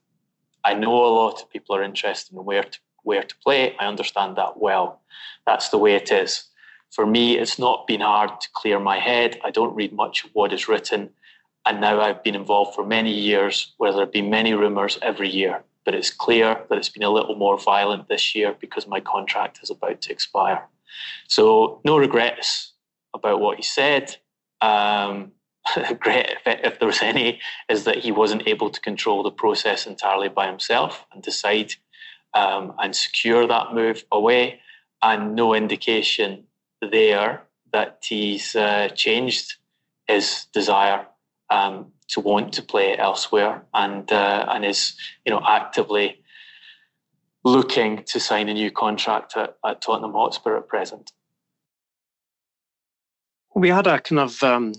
[0.65, 3.77] I know a lot of people are interested in where to where to play.
[3.79, 5.01] I understand that well.
[5.47, 6.45] That's the way it is.
[6.91, 9.39] For me, it's not been hard to clear my head.
[9.45, 11.11] I don't read much of what is written.
[11.67, 15.29] And now I've been involved for many years where there have been many rumours every
[15.29, 15.65] year.
[15.85, 19.61] But it's clear that it's been a little more violent this year because my contract
[19.63, 20.67] is about to expire.
[21.29, 22.73] So no regrets
[23.15, 24.17] about what he said.
[24.61, 25.33] Um,
[25.77, 29.87] regret, if, if there was any, is that he wasn't able to control the process
[29.87, 31.75] entirely by himself and decide
[32.35, 34.61] um, and secure that move away.
[35.03, 36.45] And no indication
[36.81, 39.55] there that he's uh, changed
[40.07, 41.07] his desire
[41.51, 46.21] um, to want to play elsewhere and uh, and is you know actively
[47.45, 51.13] looking to sign a new contract at, at Tottenham Hotspur at present.
[53.55, 54.73] We had a kind of um,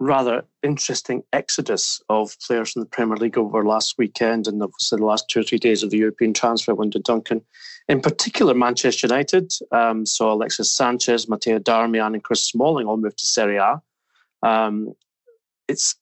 [0.00, 5.04] rather interesting exodus of players from the Premier League over last weekend and obviously the
[5.04, 7.42] last two or three days of the European transfer window, Duncan.
[7.88, 13.14] In particular, Manchester United um, saw Alexis Sanchez, Matteo Darmian, and Chris Smalling all move
[13.14, 13.80] to Serie A.
[14.42, 14.94] Um,
[15.68, 15.94] it's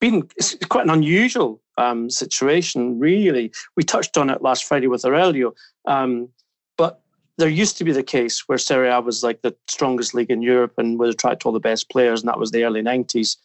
[0.00, 3.52] been it's quite an unusual um, situation, really.
[3.76, 5.54] We touched on it last Friday with Aurelio,
[5.86, 6.28] um,
[6.76, 7.00] but
[7.38, 10.42] there used to be the case where Serie A was like the strongest league in
[10.42, 13.36] Europe and would attract all the best players, and that was the early 90s,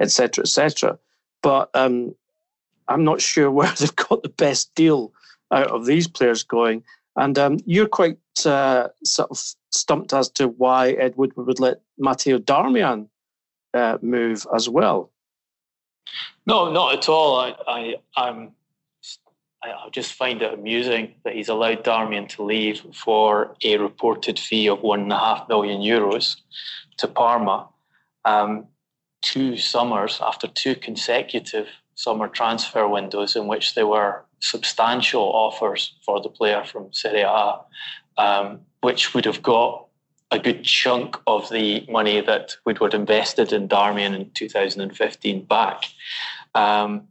[0.00, 0.98] etc., etc.
[1.42, 2.14] But um,
[2.88, 5.12] I'm not sure where they've got the best deal
[5.52, 6.84] out of these players going.
[7.16, 9.42] And um, you're quite uh, sort of
[9.72, 13.08] stumped as to why Ed Woodward would let Matteo Darmian
[13.74, 15.10] uh, move as well.
[16.46, 17.38] No, not at all.
[17.38, 18.52] I, I, I'm
[19.62, 24.68] I just find it amusing that he's allowed Darmian to leave for a reported fee
[24.68, 26.36] of one and a half million euros
[26.96, 27.68] to Parma.
[28.24, 28.66] Um,
[29.22, 36.22] two summers after two consecutive summer transfer windows in which there were substantial offers for
[36.22, 37.60] the player from Serie A,
[38.16, 39.86] um, which would have got
[40.30, 45.84] a good chunk of the money that Woodward invested in Darmian in 2015 back.
[46.54, 47.08] Um,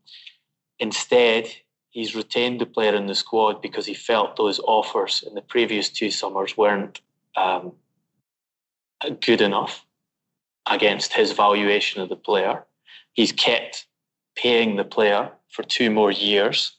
[0.79, 1.49] instead,
[1.89, 5.89] he's retained the player in the squad because he felt those offers in the previous
[5.89, 7.01] two summers weren't
[7.35, 7.73] um,
[9.21, 9.85] good enough
[10.69, 12.63] against his valuation of the player.
[13.13, 13.85] He's kept
[14.35, 16.73] paying the player for two more years.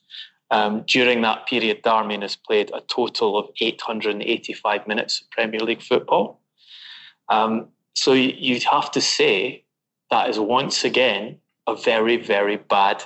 [0.50, 5.82] Um, during that period, Darmian has played a total of 885 minutes of Premier League
[5.82, 6.40] football.
[7.28, 9.64] Um, so you'd have to say
[10.10, 13.04] that is once again a very, very bad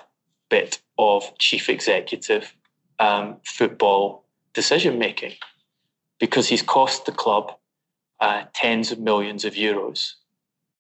[0.49, 2.55] bit of chief executive
[2.99, 5.33] um, football decision making
[6.19, 7.53] because he's cost the club
[8.21, 10.13] uh, tens of millions of euros,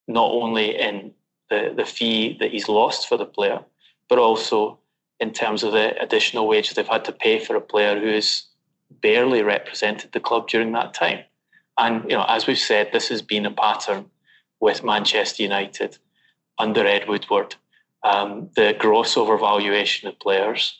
[0.06, 1.12] not only in
[1.50, 3.60] the, the fee that he's lost for the player,
[4.08, 4.78] but also
[5.20, 8.46] in terms of the additional wages they've had to pay for a player who's
[9.00, 11.20] barely represented the club during that time.
[11.78, 14.06] And you know, as we've said, this has been a pattern
[14.60, 15.98] with Manchester United
[16.58, 17.56] under Ed Woodward
[18.04, 20.78] um, the gross overvaluation of players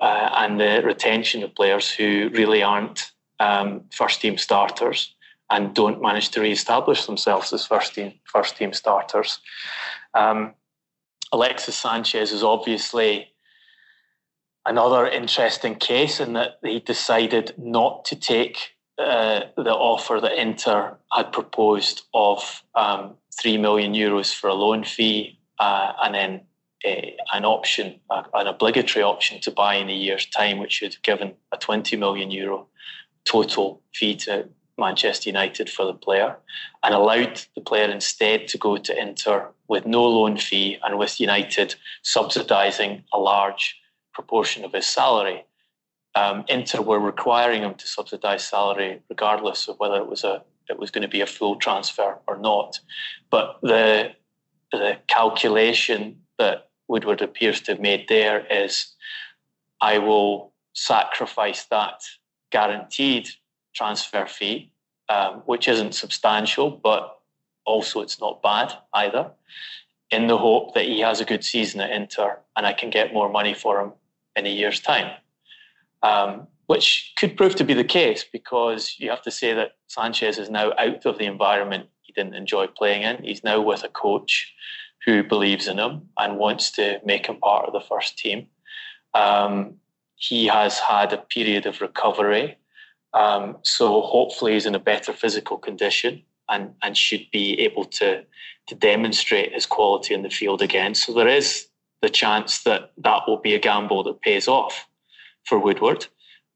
[0.00, 5.14] uh, and the retention of players who really aren't um, first team starters
[5.48, 9.40] and don't manage to re-establish themselves as first team first team starters.
[10.14, 10.54] Um,
[11.32, 13.29] Alexis Sanchez is obviously
[14.70, 18.56] another interesting case in that he decided not to take
[18.98, 24.84] uh, the offer that Inter had proposed of um, three million euros for a loan
[24.84, 26.40] fee uh, and then
[26.86, 30.94] a, an option, a, an obligatory option to buy in a year's time, which would
[30.94, 32.68] have given a 20 million euro
[33.24, 34.48] total fee to
[34.78, 36.36] Manchester United for the player,
[36.84, 41.20] and allowed the player instead to go to Inter with no loan fee and with
[41.20, 43.79] United subsidising a large
[44.20, 45.44] proportion of his salary.
[46.14, 50.78] Um, Inter were requiring him to subsidise salary regardless of whether it was a it
[50.78, 52.78] was going to be a full transfer or not.
[53.30, 54.12] But the
[54.72, 56.00] the calculation
[56.38, 58.72] that Woodward appears to have made there is
[59.80, 61.98] I will sacrifice that
[62.50, 63.28] guaranteed
[63.74, 64.72] transfer fee,
[65.08, 67.02] um, which isn't substantial, but
[67.64, 68.68] also it's not bad
[69.02, 69.30] either,
[70.10, 73.12] in the hope that he has a good season at Inter and I can get
[73.12, 73.92] more money for him
[74.36, 75.12] in a year's time.
[76.02, 80.38] Um, which could prove to be the case because you have to say that Sanchez
[80.38, 83.22] is now out of the environment he didn't enjoy playing in.
[83.24, 84.54] He's now with a coach
[85.04, 88.46] who believes in him and wants to make him part of the first team.
[89.14, 89.74] Um,
[90.14, 92.56] he has had a period of recovery,
[93.14, 98.22] um, so hopefully he's in a better physical condition and, and should be able to,
[98.68, 100.94] to demonstrate his quality in the field again.
[100.94, 101.66] So there is
[102.02, 104.88] the chance that that will be a gamble that pays off
[105.44, 106.06] for Woodward.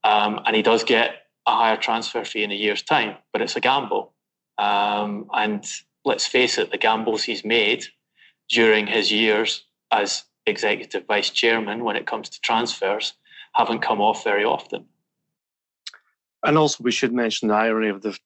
[0.02, 3.56] Um, and he does get a higher transfer fee in a year's time, but it's
[3.56, 4.12] a gamble.
[4.58, 5.64] Um, and
[6.04, 7.84] let's face it, the gambles he's made
[8.48, 13.14] during his years as executive vice chairman when it comes to transfers
[13.54, 14.84] haven't come off very often.
[16.44, 18.18] And also, we should mention the irony of the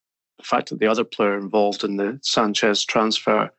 [0.42, 3.50] fact that the other player involved in the Sanchez transfer,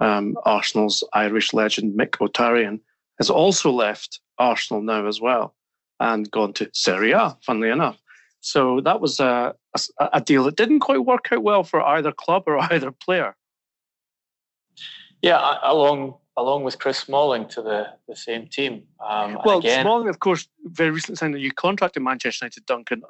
[0.00, 2.80] um, Arsenal's Irish legend Mick Mkhitaryan,
[3.18, 5.54] has also left Arsenal now as well
[6.00, 7.98] and gone to Serie A, funnily enough.
[8.40, 12.12] So that was a, a, a deal that didn't quite work out well for either
[12.12, 13.36] club or either player.
[15.22, 18.82] Yeah, along along with Chris Smalling to the, the same team.
[19.04, 22.66] Um, well, again, Smalling, of course, very recently signed a new contract in Manchester United.
[22.66, 23.02] Duncan,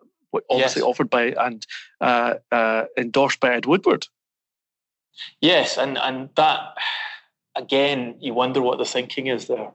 [0.50, 0.86] obviously yes.
[0.86, 1.66] offered by and
[2.00, 4.06] uh, uh, endorsed by Ed Woodward.
[5.40, 6.76] Yes, and and that
[7.56, 9.70] again, you wonder what the thinking is there.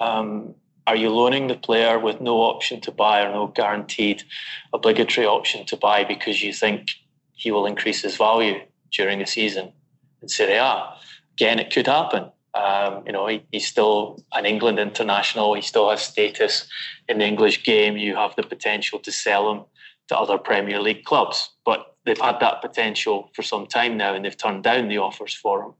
[0.00, 0.54] Um,
[0.86, 4.22] are you loaning the player with no option to buy or no guaranteed
[4.72, 6.90] obligatory option to buy because you think
[7.32, 8.60] he will increase his value
[8.92, 9.72] during the season
[10.22, 10.96] in Serie A?
[11.36, 12.30] again, it could happen.
[12.54, 15.54] Um, you know, he, he's still an England international.
[15.54, 16.66] He still has status
[17.08, 17.98] in the English game.
[17.98, 19.64] You have the potential to sell him
[20.08, 24.24] to other Premier League clubs, but they've had that potential for some time now, and
[24.24, 25.72] they've turned down the offers for him.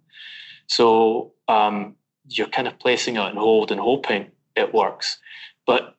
[0.67, 1.95] So um,
[2.29, 5.19] you're kind of placing it on hold and hoping it works.
[5.67, 5.97] But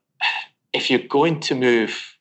[0.74, 2.18] if you're going to move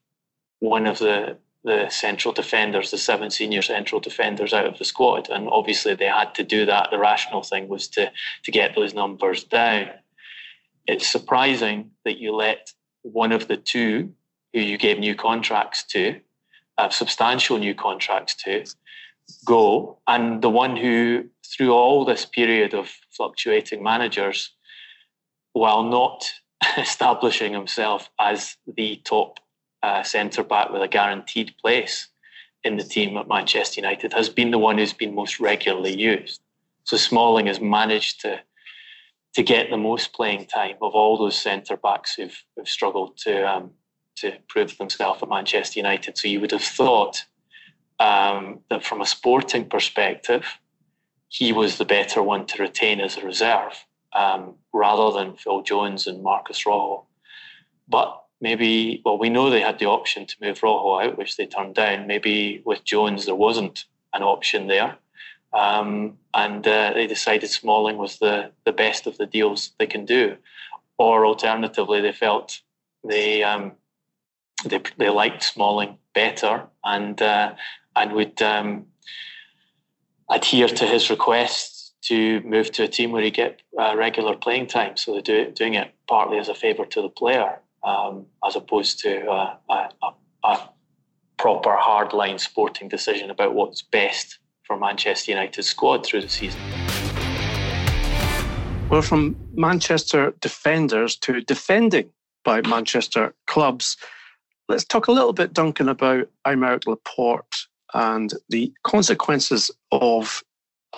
[0.60, 5.28] one of the the central defenders, the seven senior central defenders out of the squad.
[5.28, 6.90] And obviously they had to do that.
[6.92, 8.12] The rational thing was to,
[8.44, 9.90] to get those numbers down.
[10.86, 14.12] It's surprising that you let one of the two
[14.54, 16.20] who you gave new contracts to,
[16.78, 18.64] uh, substantial new contracts to,
[19.44, 19.98] go.
[20.06, 24.50] And the one who, through all this period of fluctuating managers,
[25.52, 26.30] while not
[26.76, 29.38] establishing himself as the top
[29.82, 32.08] uh, centre back with a guaranteed place
[32.64, 36.40] in the team at Manchester United has been the one who's been most regularly used.
[36.84, 38.40] So Smalling has managed to
[39.34, 43.46] to get the most playing time of all those centre backs who've, who've struggled to
[43.48, 43.70] um,
[44.16, 46.16] to prove themselves at Manchester United.
[46.16, 47.22] So you would have thought
[47.98, 50.58] um, that from a sporting perspective,
[51.28, 56.06] he was the better one to retain as a reserve um, rather than Phil Jones
[56.06, 57.06] and Marcos Rojo.
[57.88, 61.46] But maybe, well, we know they had the option to move Rojo out, which they
[61.46, 62.06] turned down.
[62.06, 64.96] Maybe with Jones, there wasn't an option there.
[65.52, 70.04] Um, and uh, they decided Smalling was the, the best of the deals they can
[70.04, 70.36] do.
[70.98, 72.60] Or alternatively, they felt
[73.04, 73.72] they um,
[74.64, 77.54] they, they liked Smalling better and uh,
[77.96, 78.86] and would um,
[80.30, 84.66] adhere to his request to move to a team where he get uh, regular playing
[84.66, 84.96] time.
[84.96, 89.00] So they're do, doing it partly as a favour to the player um, as opposed
[89.00, 89.88] to a, a,
[90.44, 90.68] a
[91.36, 96.60] proper hardline sporting decision about what's best for Manchester United's squad through the season.
[98.90, 102.10] Well, from Manchester defenders to defending
[102.44, 103.96] by Manchester clubs,
[104.68, 107.66] let's talk a little bit, Duncan, about Aymeric Laporte
[107.96, 110.44] and the consequences of,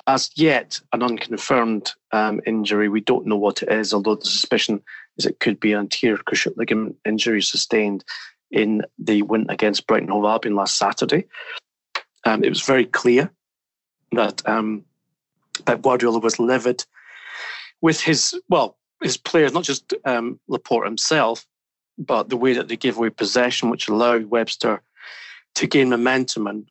[0.09, 2.88] as yet, an unconfirmed um, injury.
[2.88, 4.82] We don't know what it is, although the suspicion
[5.16, 8.05] is it could be an anterior cruciate ligament injury sustained
[8.51, 11.26] in the win against Brighton Hove Albion last Saturday.
[12.24, 13.30] Um, it was very clear
[14.11, 14.84] that um,
[15.66, 16.84] Pep Guardiola was livid
[17.80, 21.46] with his well his players, not just um, Laporte himself,
[21.96, 24.82] but the way that they gave away possession, which allowed Webster
[25.55, 26.68] to gain momentum and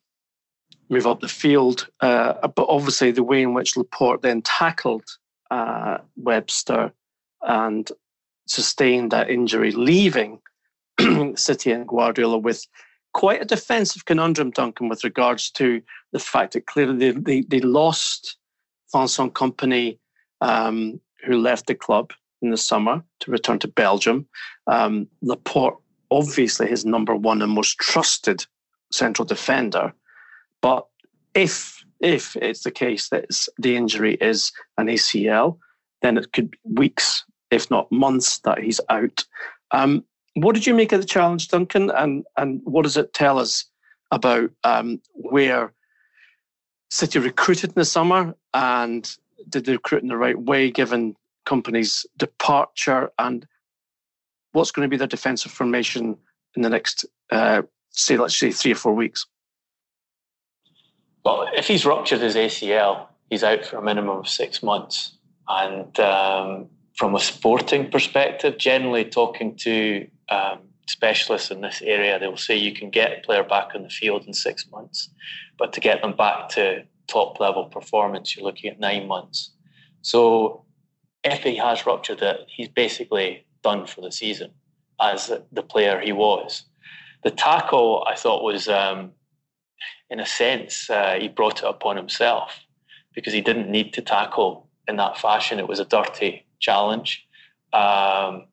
[0.88, 1.88] move up the field.
[2.00, 5.04] Uh, but obviously, the way in which Laporte then tackled
[5.50, 6.92] uh, Webster
[7.42, 7.90] and
[8.46, 10.40] sustained that injury, leaving
[11.36, 12.66] City and Guardiola with
[13.14, 15.82] quite a defensive conundrum, Duncan, with regards to
[16.12, 18.36] the fact that clearly they, they, they lost
[18.92, 19.98] Vincent Kompany,
[20.40, 22.12] um, who left the club
[22.42, 24.26] in the summer to return to Belgium.
[24.66, 25.76] Um, Laporte,
[26.10, 28.46] obviously, his number one and most trusted
[28.92, 29.92] central defender.
[30.60, 30.86] But
[31.34, 33.26] if if it's the case that
[33.58, 35.58] the injury is an ACL,
[36.02, 39.24] then it could be weeks, if not months, that he's out.
[39.72, 40.04] Um,
[40.34, 41.90] what did you make of the challenge, Duncan?
[41.90, 43.64] And and what does it tell us
[44.10, 45.72] about um, where
[46.90, 49.10] City recruited in the summer and
[49.48, 51.14] did they recruit in the right way given
[51.46, 53.46] Kompany's departure and
[54.52, 56.16] what's going to be their defensive formation
[56.56, 59.26] in the next, uh, say, let's say three or four weeks?
[61.28, 65.12] Well, if he's ruptured his ACL, he's out for a minimum of six months.
[65.46, 72.28] And um, from a sporting perspective, generally talking to um, specialists in this area, they
[72.28, 75.10] will say you can get a player back on the field in six months,
[75.58, 79.50] but to get them back to top level performance, you're looking at nine months.
[80.00, 80.64] So
[81.24, 84.52] if he has ruptured it, he's basically done for the season
[84.98, 86.64] as the player he was.
[87.22, 89.12] The tackle, I thought, was um,
[90.10, 92.60] in a sense, uh, he brought it upon himself
[93.14, 95.58] because he didn't need to tackle in that fashion.
[95.58, 97.26] It was a dirty challenge.
[97.72, 98.46] Um,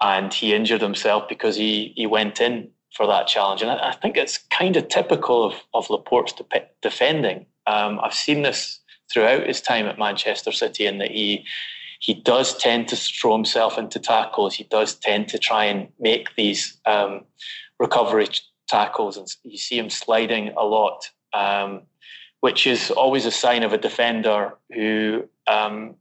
[0.00, 3.62] and he injured himself because he, he went in for that challenge.
[3.62, 7.46] And I, I think it's kind of typical of, of Laporte's de- defending.
[7.66, 8.80] Um, I've seen this
[9.12, 11.44] throughout his time at Manchester City in that he
[12.00, 14.54] he does tend to throw himself into tackles.
[14.54, 17.20] He does tend to try and make these um,
[17.78, 18.26] recovery
[18.72, 21.00] tackles, and you see him sliding a lot,
[21.34, 21.82] um,
[22.40, 24.40] which is always a sign of a defender
[24.74, 25.94] who um,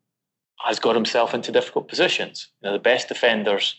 [0.65, 2.47] has got himself into difficult positions.
[2.61, 3.75] You know, the best defenders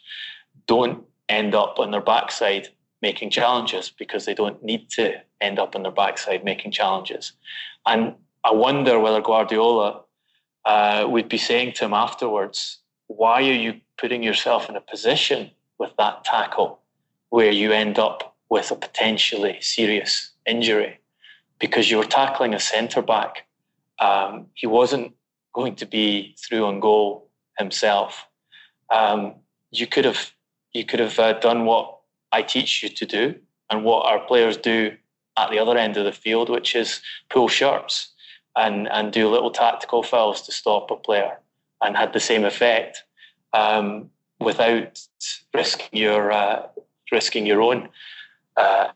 [0.67, 2.69] don't end up on their backside
[3.01, 5.05] making challenges because they don't need to
[5.41, 7.33] end up on their backside making challenges.
[7.87, 8.15] And
[8.45, 10.03] I wonder whether Guardiola
[10.65, 12.79] uh, would be saying to him afterwards,
[13.09, 16.81] why are you putting yourself in a position with that tackle
[17.31, 21.01] where you end up with a potentially serious injury?
[21.59, 23.47] Because you were tackling a centre back.
[23.99, 25.15] Um, he wasn't
[25.55, 28.27] going to be through on goal himself.
[28.91, 29.21] Um,
[29.71, 30.33] you could have
[30.75, 31.97] you could have uh, done what
[32.31, 33.25] I teach you to do
[33.71, 34.97] and what our players do
[35.39, 37.01] at the other end of the field, which is
[37.31, 38.13] pull shirts
[38.55, 41.39] and and do little tactical fouls to stop a player,
[41.81, 43.03] and had the same effect
[43.55, 45.01] um, without
[45.55, 46.67] risking your uh,
[47.11, 47.89] risking your own
[48.57, 48.89] uh,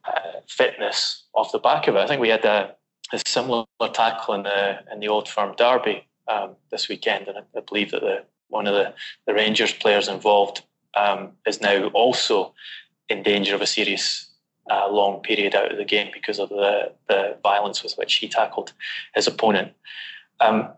[0.49, 2.01] fitness off the back of it.
[2.01, 2.75] I think we had a,
[3.13, 7.43] a similar tackle in the in the Old Firm Derby um, this weekend, and I,
[7.57, 8.95] I believe that the one of the,
[9.27, 10.63] the Rangers players involved
[10.95, 12.55] um, is now also
[13.09, 14.31] in danger of a serious
[14.71, 18.29] uh, long period out of the game because of the, the violence with which he
[18.29, 18.73] tackled
[19.15, 19.73] his opponent.
[20.41, 20.69] Um,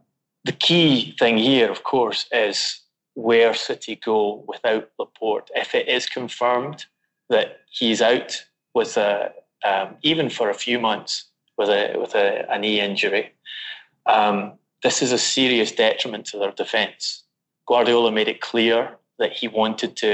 [0.45, 2.81] the key thing here, of course, is
[3.15, 5.51] where City go without Laporte.
[5.55, 6.87] If it is confirmed
[7.29, 8.45] that he's out
[8.79, 9.33] with a,
[9.65, 11.13] um, even for a few months
[11.59, 13.25] with a with a, a knee injury,
[14.07, 14.37] um,
[14.85, 17.25] this is a serious detriment to their defence.
[17.67, 18.79] Guardiola made it clear
[19.19, 20.13] that he wanted to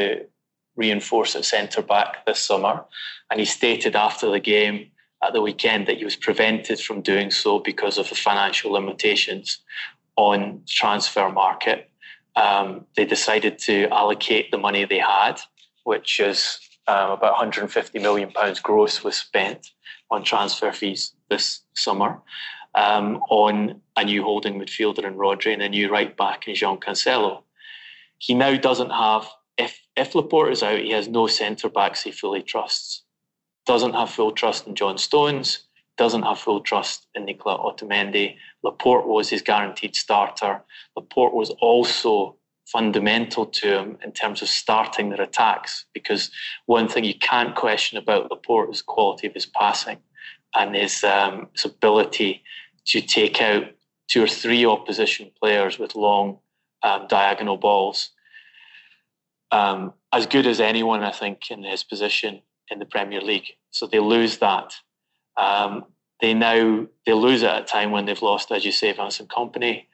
[0.77, 2.85] reinforce at centre back this summer,
[3.31, 4.91] and he stated after the game
[5.23, 9.59] at the weekend that he was prevented from doing so because of the financial limitations
[10.17, 11.91] on transfer market.
[12.35, 15.37] Um, they decided to allocate the money they had,
[15.85, 19.71] which is um, about 150 million pounds gross was spent
[20.11, 22.21] on transfer fees this summer
[22.75, 26.81] um, on a new holding midfielder in Rodri and a new right back in João
[26.81, 27.43] Cancelo.
[28.19, 29.27] He now doesn't have,
[29.57, 33.03] if, if Laporte is out, he has no centre backs he fully trusts.
[33.67, 35.61] Doesn't have full trust in John Stones,
[35.97, 38.37] doesn't have full trust in Nicola Otamendi.
[38.63, 40.63] Laporte was his guaranteed starter.
[40.97, 42.37] Laporte was also
[42.67, 46.31] fundamental to him in terms of starting their attacks because
[46.67, 49.99] one thing you can't question about Laporte is the quality of his passing
[50.55, 52.43] and his, um, his ability
[52.87, 53.65] to take out
[54.09, 56.39] two or three opposition players with long
[56.83, 58.11] um, diagonal balls.
[59.51, 63.53] Um, as good as anyone, I think, in his position in the Premier League.
[63.71, 64.75] So they lose that.
[65.37, 65.85] Um,
[66.21, 69.29] they now they lose it at a time when they've lost, as you say, Vincent
[69.29, 69.87] Kompany.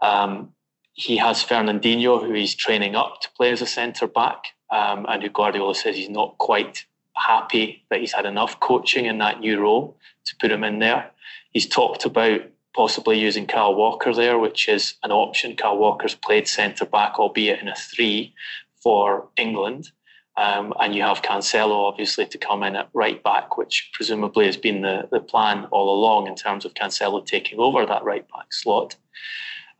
[0.00, 0.52] Um,
[0.96, 5.22] he has Fernandinho, who he's training up to play as a centre back, um, and
[5.22, 9.60] who Guardiola says he's not quite happy that he's had enough coaching in that new
[9.60, 11.10] role to put him in there.
[11.52, 12.40] He's talked about
[12.74, 15.54] possibly using Kyle Walker there, which is an option.
[15.54, 18.34] Kyle Walker's played centre back, albeit in a three
[18.82, 19.90] for England.
[20.38, 24.56] Um, and you have Cancelo, obviously, to come in at right back, which presumably has
[24.56, 28.52] been the, the plan all along in terms of Cancelo taking over that right back
[28.52, 28.96] slot.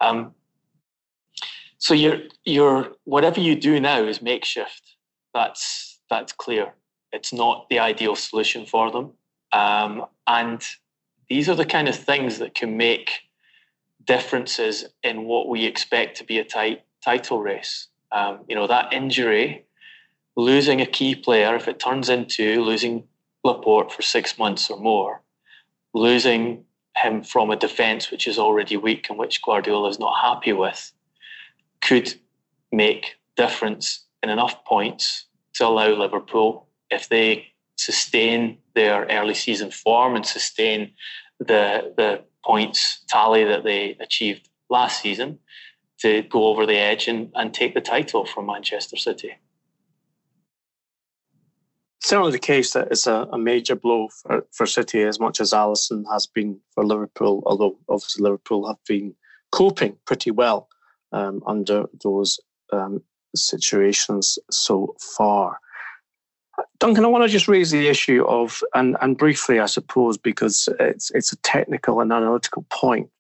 [0.01, 0.35] Um,
[1.79, 4.97] so you're, you're, whatever you do now is makeshift.
[5.35, 6.73] That's, that's clear.
[7.13, 9.13] It's not the ideal solution for them.
[9.53, 10.63] Um, and
[11.29, 13.11] these are the kind of things that can make
[14.05, 17.89] differences in what we expect to be a tight title race.
[18.13, 19.65] Um, you know, that injury,
[20.37, 23.05] losing a key player, if it turns into losing
[23.45, 25.23] Laporte for six months or more,
[25.95, 26.65] losing
[26.97, 30.93] him from a defence which is already weak and which Guardiola is not happy with,
[31.87, 32.15] could
[32.73, 40.17] make difference in enough points to allow Liverpool, if they sustain their early season form
[40.17, 40.93] and sustain
[41.39, 45.39] the the points tally that they achieved last season
[45.99, 49.33] to go over the edge and, and take the title from Manchester City.
[52.03, 55.53] Certainly the case that it's a, a major blow for, for City as much as
[55.53, 59.15] Alisson has been for Liverpool, although obviously Liverpool have been
[59.51, 60.69] coping pretty well
[61.13, 62.39] um, under those
[62.73, 63.03] um,
[63.35, 65.59] situations so far.
[66.79, 70.69] Duncan, I want to just raise the issue of, and, and briefly, I suppose, because
[70.81, 73.11] it's it's a technical and analytical point,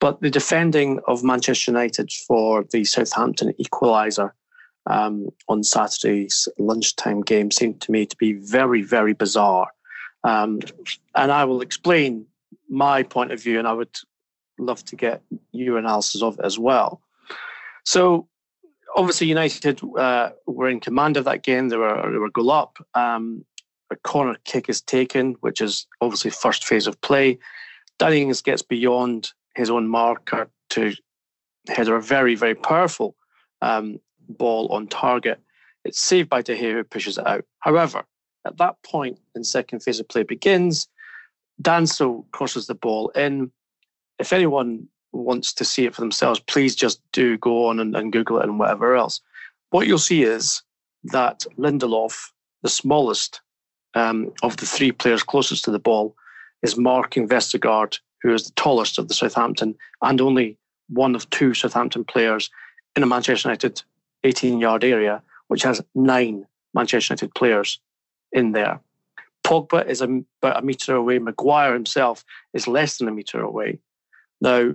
[0.00, 4.30] but the defending of Manchester United for the Southampton equaliser
[4.86, 9.68] um, on Saturday's lunchtime game seemed to me to be very, very bizarre.
[10.24, 10.60] Um,
[11.14, 12.26] and I will explain
[12.68, 13.96] my point of view, and I would
[14.58, 17.00] love to get your analysis of it as well.
[17.90, 18.28] So,
[18.94, 21.70] obviously United uh, were in command of that game.
[21.70, 22.78] They were they were goal up.
[22.94, 23.44] Um,
[23.90, 27.40] a corner kick is taken, which is obviously first phase of play.
[27.98, 30.92] Danny Ings gets beyond his own marker to
[31.66, 33.16] header a very very powerful
[33.60, 35.40] um, ball on target.
[35.84, 37.44] It's saved by De Gea who pushes it out.
[37.58, 38.04] However,
[38.46, 40.86] at that point in second phase of play begins,
[41.60, 43.50] Danso crosses the ball in.
[44.20, 48.12] If anyone wants to see it for themselves, please just do go on and, and
[48.12, 49.20] Google it and whatever else.
[49.70, 50.62] What you'll see is
[51.04, 52.30] that Lindelof,
[52.62, 53.40] the smallest
[53.94, 56.14] um, of the three players closest to the ball,
[56.62, 60.58] is marking Vestergaard, who is the tallest of the Southampton and only
[60.88, 62.50] one of two Southampton players
[62.96, 63.82] in a Manchester United
[64.24, 67.80] 18 yard area, which has nine Manchester United players
[68.32, 68.80] in there.
[69.44, 71.18] Pogba is about a metre away.
[71.18, 73.78] Maguire himself is less than a metre away.
[74.40, 74.74] Now,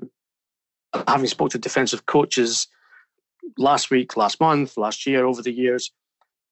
[1.08, 2.68] having spoke to defensive coaches
[3.58, 5.92] last week, last month, last year, over the years,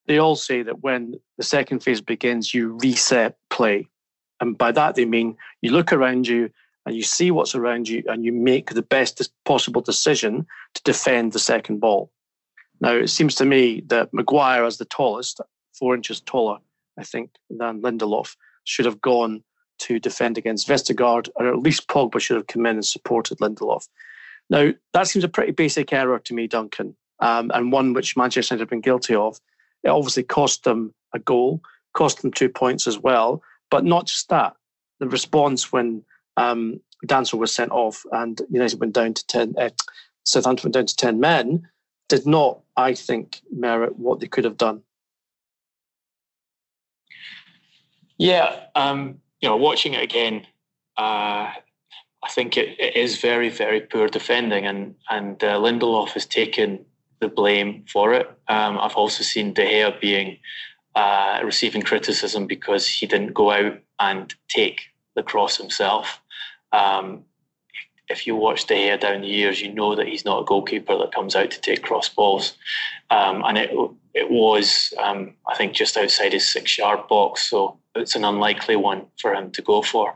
[0.08, 3.88] they all say that when the second phase begins, you reset play.
[4.40, 6.50] And by that, they mean you look around you
[6.86, 11.32] and you see what's around you and you make the best possible decision to defend
[11.32, 12.12] the second ball.
[12.82, 15.40] Now, it seems to me that Maguire, as the tallest,
[15.74, 16.58] four inches taller,
[17.00, 18.36] I think, than Lindelof,
[18.66, 19.44] should have gone
[19.80, 23.88] to defend against Vestergaard, or at least Pogba should have come in and supported Lindelof.
[24.50, 28.54] Now, that seems a pretty basic error to me, Duncan, um, and one which Manchester
[28.54, 29.40] United have been guilty of.
[29.84, 31.62] It obviously cost them a goal,
[31.94, 34.56] cost them two points as well, but not just that.
[35.00, 36.04] The response when
[36.38, 39.70] um, Danso was sent off and United went down to 10, uh,
[40.26, 41.68] Southampton went down to 10 men,
[42.10, 44.82] did not, I think, merit what they could have done.
[48.18, 50.46] Yeah, um, you know, watching it again,
[50.98, 51.52] uh,
[52.24, 56.86] I think it, it is very, very poor defending, and and uh, Lindelof has taken
[57.20, 58.28] the blame for it.
[58.48, 60.38] Um, I've also seen De Gea being
[60.96, 64.82] uh, receiving criticism because he didn't go out and take
[65.16, 66.22] the cross himself.
[66.72, 67.24] Um,
[68.10, 70.98] if you watch De Gea down the years, you know that he's not a goalkeeper
[70.98, 72.56] that comes out to take cross balls,
[73.10, 73.72] um, and it
[74.14, 78.76] it was um, I think just outside his six yard box, so it's an unlikely
[78.76, 80.16] one for him to go for.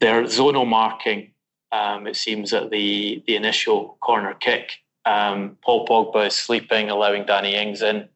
[0.00, 1.32] Their zonal marking,
[1.72, 4.72] um, it seems, at the, the initial corner kick.
[5.04, 8.08] Um, Paul Pogba is sleeping, allowing Danny Ings in.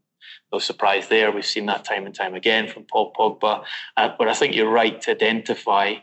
[0.53, 1.31] No surprise there.
[1.31, 3.65] We've seen that time and time again from Paul Pogba.
[3.97, 5.95] Uh, but I think you're right to identify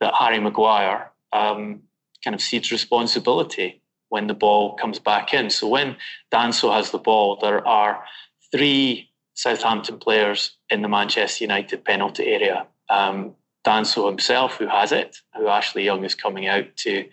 [0.00, 1.82] that Harry Maguire um,
[2.24, 5.50] kind of cedes responsibility when the ball comes back in.
[5.50, 5.96] So when
[6.32, 8.02] Danso has the ball, there are
[8.50, 12.66] three Southampton players in the Manchester United penalty area.
[12.88, 17.06] Um, Danso himself, who has it, who Ashley Young is coming out to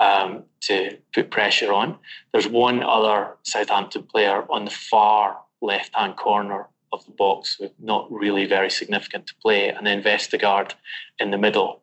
[0.00, 1.98] um, to put pressure on.
[2.32, 7.72] There's one other Southampton player on the far left hand corner of the box, with
[7.80, 10.72] not really very significant to play, and then Vestergaard
[11.18, 11.82] in the middle,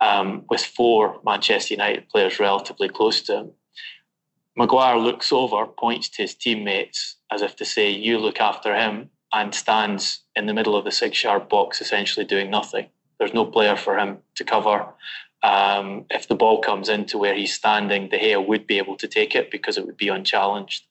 [0.00, 3.50] um, with four Manchester United players relatively close to him.
[4.56, 9.10] Maguire looks over, points to his teammates as if to say, You look after him,
[9.32, 12.88] and stands in the middle of the six yard box, essentially doing nothing.
[13.20, 14.86] There's no player for him to cover.
[15.42, 19.06] Um, if the ball comes into where he's standing, De Gea would be able to
[19.06, 20.84] take it because it would be unchallenged.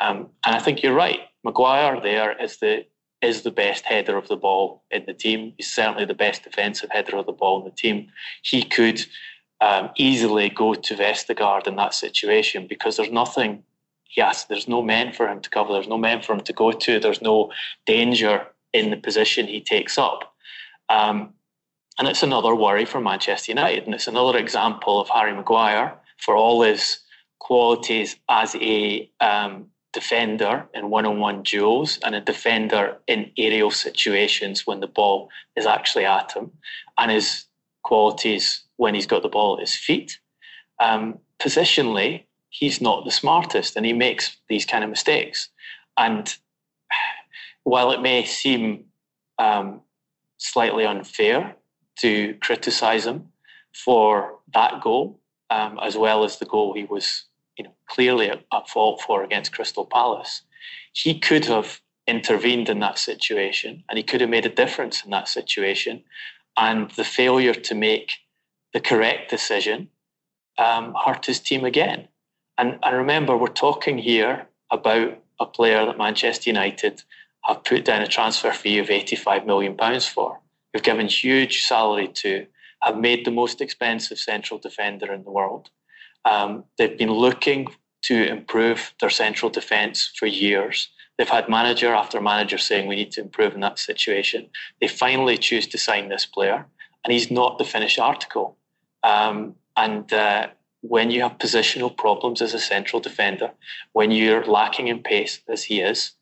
[0.00, 1.20] Um, and I think you're right.
[1.44, 2.86] Maguire there is the
[3.20, 5.52] is the best header of the ball in the team.
[5.56, 8.12] He's certainly the best defensive header of the ball in the team.
[8.42, 9.04] He could
[9.60, 13.64] um, easily go to Vestergaard in that situation because there's nothing.
[14.16, 15.72] Yes, there's no men for him to cover.
[15.72, 17.00] There's no men for him to go to.
[17.00, 17.50] There's no
[17.86, 20.32] danger in the position he takes up.
[20.88, 21.34] Um,
[21.98, 23.84] and it's another worry for Manchester United.
[23.84, 26.98] And it's another example of Harry Maguire, for all his
[27.40, 33.70] qualities as a um, defender in one on one duels and a defender in aerial
[33.70, 36.52] situations when the ball is actually at him,
[36.98, 37.44] and his
[37.82, 40.18] qualities when he's got the ball at his feet.
[40.80, 45.48] Um, positionally, he's not the smartest and he makes these kind of mistakes.
[45.96, 46.32] And
[47.64, 48.84] while it may seem
[49.38, 49.80] um,
[50.36, 51.56] slightly unfair
[52.00, 53.28] to criticise him
[53.74, 55.20] for that goal,
[55.50, 57.24] um, as well as the goal he was
[57.56, 60.42] you know, clearly at, fault for against Crystal Palace.
[60.92, 65.10] He could have intervened in that situation and he could have made a difference in
[65.10, 66.02] that situation.
[66.56, 68.12] And the failure to make
[68.72, 69.88] the correct decision
[70.58, 72.08] um, hurt his team again.
[72.58, 77.02] And, and remember, we're talking here about a player that Manchester United
[77.44, 80.40] have put down a transfer fee of £85 million for.
[80.78, 82.46] We've given huge salary to,
[82.82, 85.70] have made the most expensive central defender in the world.
[86.24, 87.66] Um, they've been looking
[88.02, 90.88] to improve their central defence for years.
[91.16, 94.50] They've had manager after manager saying we need to improve in that situation.
[94.80, 96.64] They finally choose to sign this player,
[97.02, 98.56] and he's not the finished article.
[99.02, 100.46] Um, and uh,
[100.82, 103.50] when you have positional problems as a central defender,
[103.94, 106.12] when you're lacking in pace as he is,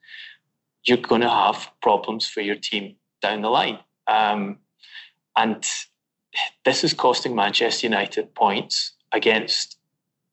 [0.84, 3.80] you're going to have problems for your team down the line.
[4.08, 4.58] Um,
[5.36, 5.64] and
[6.64, 9.78] this is costing Manchester United points against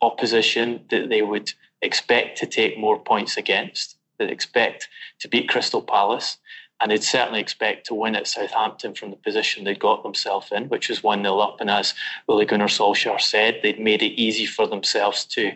[0.01, 1.51] opposition that they would
[1.81, 4.87] expect to take more points against, that expect
[5.19, 6.37] to beat Crystal Palace,
[6.81, 10.67] and they'd certainly expect to win at Southampton from the position they got themselves in,
[10.69, 11.61] which was 1 0 up.
[11.61, 11.93] And as
[12.27, 15.53] Ole Gunnar Solskjaer said, they'd made it easy for themselves to,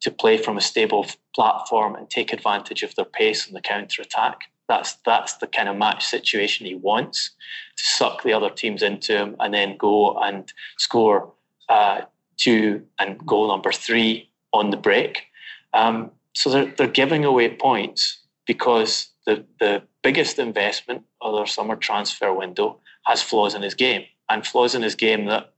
[0.00, 4.02] to play from a stable platform and take advantage of their pace and the counter
[4.02, 4.50] attack.
[4.68, 7.30] That's, that's the kind of match situation he wants
[7.76, 11.32] to suck the other teams into him and then go and score
[11.68, 12.02] uh,
[12.36, 15.24] two and goal number three on the break.
[15.72, 21.76] Um, so they're, they're giving away points because the, the biggest investment of their summer
[21.76, 25.52] transfer window has flaws in his game and flaws in his game that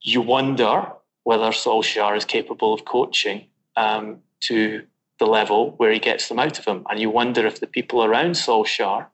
[0.00, 0.92] you wonder
[1.24, 3.46] whether Solskjaer is capable of coaching
[3.76, 4.84] um, to
[5.22, 6.84] the level where he gets them out of him.
[6.90, 9.06] And you wonder if the people around Solskjaer,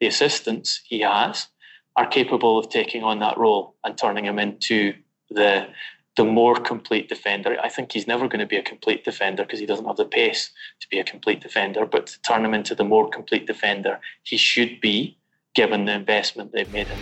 [0.00, 1.46] the assistants he has,
[1.94, 4.92] are capable of taking on that role and turning him into
[5.30, 5.68] the
[6.16, 7.56] the more complete defender.
[7.62, 10.04] I think he's never going to be a complete defender because he doesn't have the
[10.04, 10.50] pace
[10.80, 11.86] to be a complete defender.
[11.86, 15.16] But to turn him into the more complete defender, he should be
[15.54, 16.98] given the investment they've made him.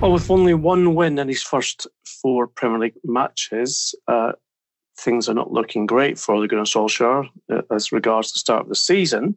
[0.00, 4.32] Well, with only one win in his first four Premier League matches, uh,
[4.96, 8.68] things are not looking great for Ole Gunnar Solskjaer uh, as regards the start of
[8.68, 9.36] the season.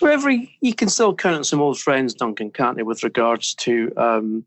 [0.00, 3.92] However, you can still count on some old friends, Duncan, can't he, with regards to
[3.96, 4.44] um,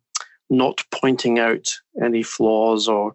[0.50, 1.74] not pointing out
[2.04, 3.14] any flaws or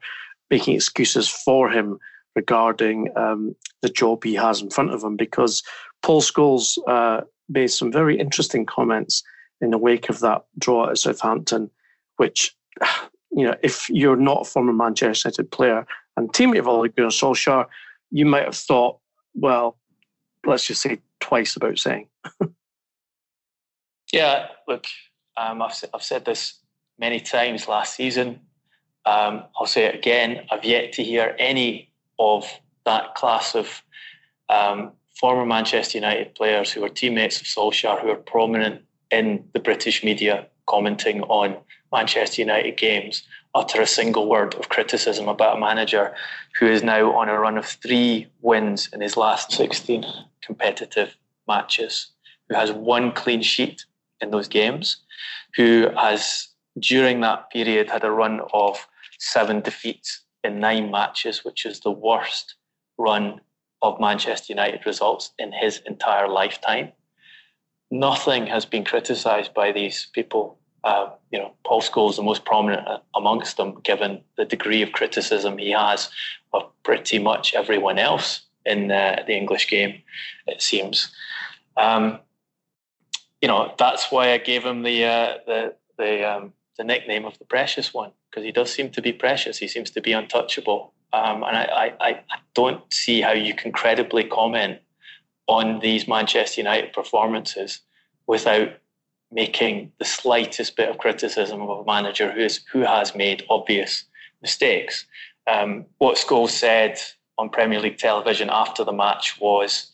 [0.50, 1.98] making excuses for him
[2.34, 5.16] regarding um, the job he has in front of him.
[5.16, 5.62] Because
[6.02, 9.22] Paul Scholes uh, made some very interesting comments
[9.60, 11.70] in the wake of that draw at Southampton,
[12.16, 12.56] which,
[13.30, 15.86] you know, if you're not a former Manchester United player
[16.18, 17.66] and teammate of Ole Gunnar Solskjaer,
[18.10, 18.98] you might have thought,
[19.34, 19.78] well,
[20.44, 22.08] let's just say twice about saying.
[24.12, 24.86] yeah, look,
[25.36, 26.58] um, I've, I've said this
[26.98, 28.40] many times last season.
[29.06, 30.44] Um, I'll say it again.
[30.50, 32.50] I've yet to hear any of
[32.84, 33.82] that class of
[34.48, 39.60] um, former Manchester United players who are teammates of Solskjaer, who are prominent in the
[39.60, 41.56] British media commenting on
[41.92, 43.22] Manchester United games,
[43.54, 46.14] utter a single word of criticism about a manager
[46.58, 50.04] who is now on a run of three wins in his last 16
[50.42, 51.16] competitive
[51.46, 52.08] matches,
[52.48, 53.84] who has one clean sheet
[54.20, 54.98] in those games,
[55.56, 58.86] who has during that period had a run of
[59.18, 62.54] seven defeats in nine matches, which is the worst
[62.98, 63.40] run
[63.82, 66.92] of Manchester United results in his entire lifetime.
[67.90, 70.58] Nothing has been criticised by these people.
[70.84, 74.92] Uh, you know, Paul Scholes is the most prominent amongst them, given the degree of
[74.92, 76.10] criticism he has
[76.52, 80.02] of pretty much everyone else in uh, the English game.
[80.46, 81.12] It seems.
[81.76, 82.20] Um,
[83.40, 87.38] you know, that's why I gave him the uh, the the um, the nickname of
[87.38, 89.58] the precious one because he does seem to be precious.
[89.58, 93.72] He seems to be untouchable, um, and I, I, I don't see how you can
[93.72, 94.78] credibly comment
[95.46, 97.80] on these Manchester United performances
[98.26, 98.68] without
[99.30, 104.04] making the slightest bit of criticism of a manager who is who has made obvious
[104.42, 105.06] mistakes.
[105.46, 106.98] Um, what Scholes said
[107.36, 109.90] on Premier League television after the match was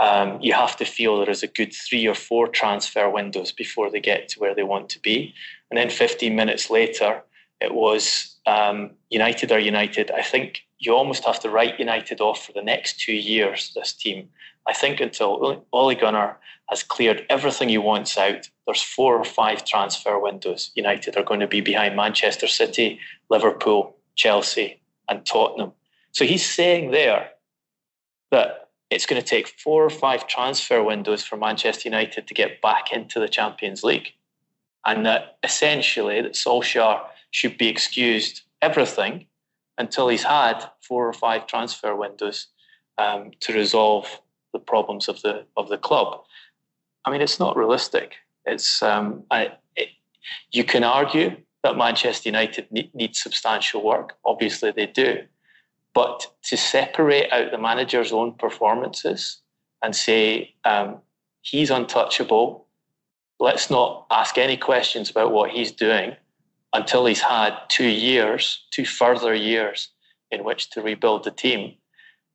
[0.00, 3.90] um, you have to feel there is a good three or four transfer windows before
[3.90, 5.34] they get to where they want to be.
[5.70, 7.22] And then 15 minutes later,
[7.60, 10.10] it was um, United are United.
[10.10, 13.92] I think you almost have to write United off for the next two years, this
[13.92, 14.28] team.
[14.66, 19.64] I think until Ole Gunnar has cleared everything he wants out, there's four or five
[19.64, 20.70] transfer windows.
[20.74, 25.72] United are going to be behind Manchester City, Liverpool, Chelsea, and Tottenham.
[26.12, 27.30] So he's saying there
[28.30, 32.62] that it's going to take four or five transfer windows for Manchester United to get
[32.62, 34.12] back into the Champions League.
[34.86, 39.26] And that essentially that Solskjaer should be excused everything
[39.78, 42.48] until he's had four or five transfer windows
[42.98, 44.20] um, to resolve
[44.52, 46.20] the problems of the of the club.
[47.04, 48.14] I mean, it's not realistic.
[48.46, 49.88] It's um, I, it,
[50.52, 54.14] you can argue that Manchester United need, need substantial work.
[54.24, 55.22] Obviously, they do.
[55.94, 59.40] But to separate out the manager's own performances
[59.82, 60.98] and say um,
[61.42, 62.66] he's untouchable,
[63.38, 66.16] let's not ask any questions about what he's doing
[66.74, 69.88] until he's had two years, two further years
[70.30, 71.74] in which to rebuild the team.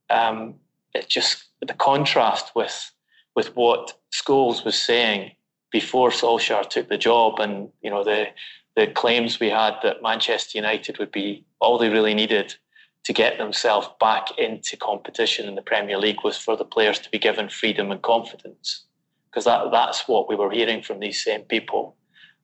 [0.10, 0.56] Um,
[0.96, 2.92] it just the contrast with
[3.36, 5.32] with what Scholes was saying
[5.72, 8.28] before Solskjaer took the job, and you know the
[8.76, 12.56] the claims we had that Manchester United would be all they really needed
[13.04, 17.10] to get themselves back into competition in the Premier League was for the players to
[17.10, 18.86] be given freedom and confidence.
[19.26, 21.96] Because that, that's what we were hearing from these same people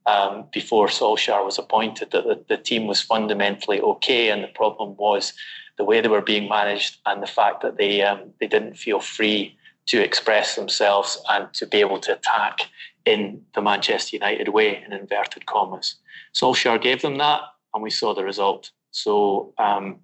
[0.05, 4.29] um, before Solskjaer was appointed, that the, the team was fundamentally okay.
[4.29, 5.33] And the problem was
[5.77, 8.99] the way they were being managed and the fact that they, um, they didn't feel
[8.99, 12.61] free to express themselves and to be able to attack
[13.05, 15.95] in the Manchester United way, in inverted commas.
[16.33, 17.41] Solskjaer gave them that,
[17.73, 18.71] and we saw the result.
[18.91, 19.99] So, um,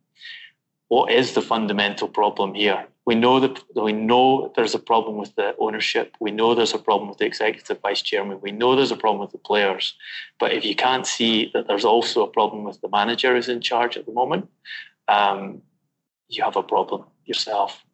[0.92, 2.86] what is the fundamental problem here?
[3.06, 6.18] We know that we know there's a problem with the ownership.
[6.20, 8.42] We know there's a problem with the executive vice chairman.
[8.42, 9.96] We know there's a problem with the players.
[10.38, 13.62] But if you can't see that there's also a problem with the manager who's in
[13.62, 14.50] charge at the moment,
[15.08, 15.62] um,
[16.28, 17.86] you have a problem yourself.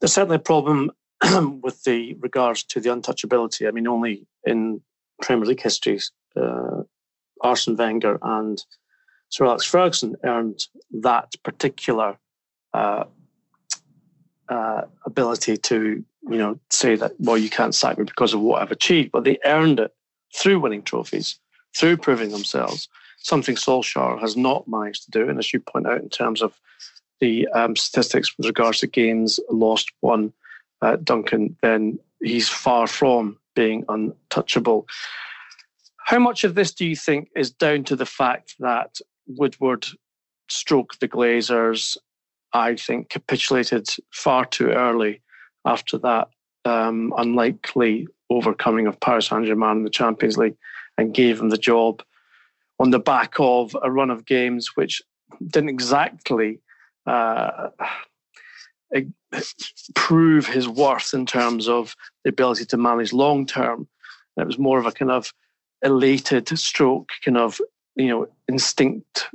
[0.00, 0.90] There's certainly a problem
[1.62, 3.68] with the regards to the untouchability.
[3.68, 4.82] I mean, only in
[5.22, 6.00] Premier League history,
[6.34, 6.82] uh,
[7.42, 8.60] Arsene Wenger and
[9.30, 12.16] Sir Alex Ferguson earned that particular
[12.72, 13.04] uh,
[14.48, 18.62] uh, ability to, you know, say that, well, you can't sack me because of what
[18.62, 19.94] I've achieved, but they earned it
[20.34, 21.38] through winning trophies,
[21.76, 25.28] through proving themselves, something Solskjaer has not managed to do.
[25.28, 26.58] And as you point out, in terms of
[27.20, 30.32] the um, statistics with regards to games lost, won,
[30.82, 34.86] uh, Duncan, then he's far from being untouchable.
[35.96, 38.98] How much of this do you think is down to the fact that
[39.28, 39.86] Woodward
[40.48, 41.96] stroke the Glazers,
[42.52, 45.20] I think, capitulated far too early
[45.64, 46.28] after that
[46.64, 50.56] um, unlikely overcoming of Paris Saint Germain in the Champions League
[50.96, 52.02] and gave him the job
[52.80, 55.02] on the back of a run of games which
[55.46, 56.60] didn't exactly
[57.06, 57.68] uh,
[59.94, 63.88] prove his worth in terms of the ability to manage long term.
[64.36, 65.32] It was more of a kind of
[65.82, 67.60] elated stroke, kind of
[67.98, 69.28] you know, instinct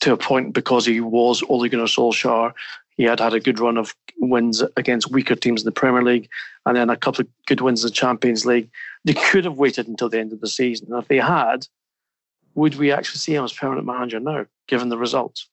[0.00, 2.52] to a point because he was Ole Gunnar Solskjaer.
[2.96, 6.28] He had had a good run of wins against weaker teams in the Premier League
[6.66, 8.70] and then a couple of good wins in the Champions League.
[9.04, 10.88] They could have waited until the end of the season.
[10.90, 11.66] And if they had,
[12.54, 15.48] would we actually see him as permanent manager now, given the results?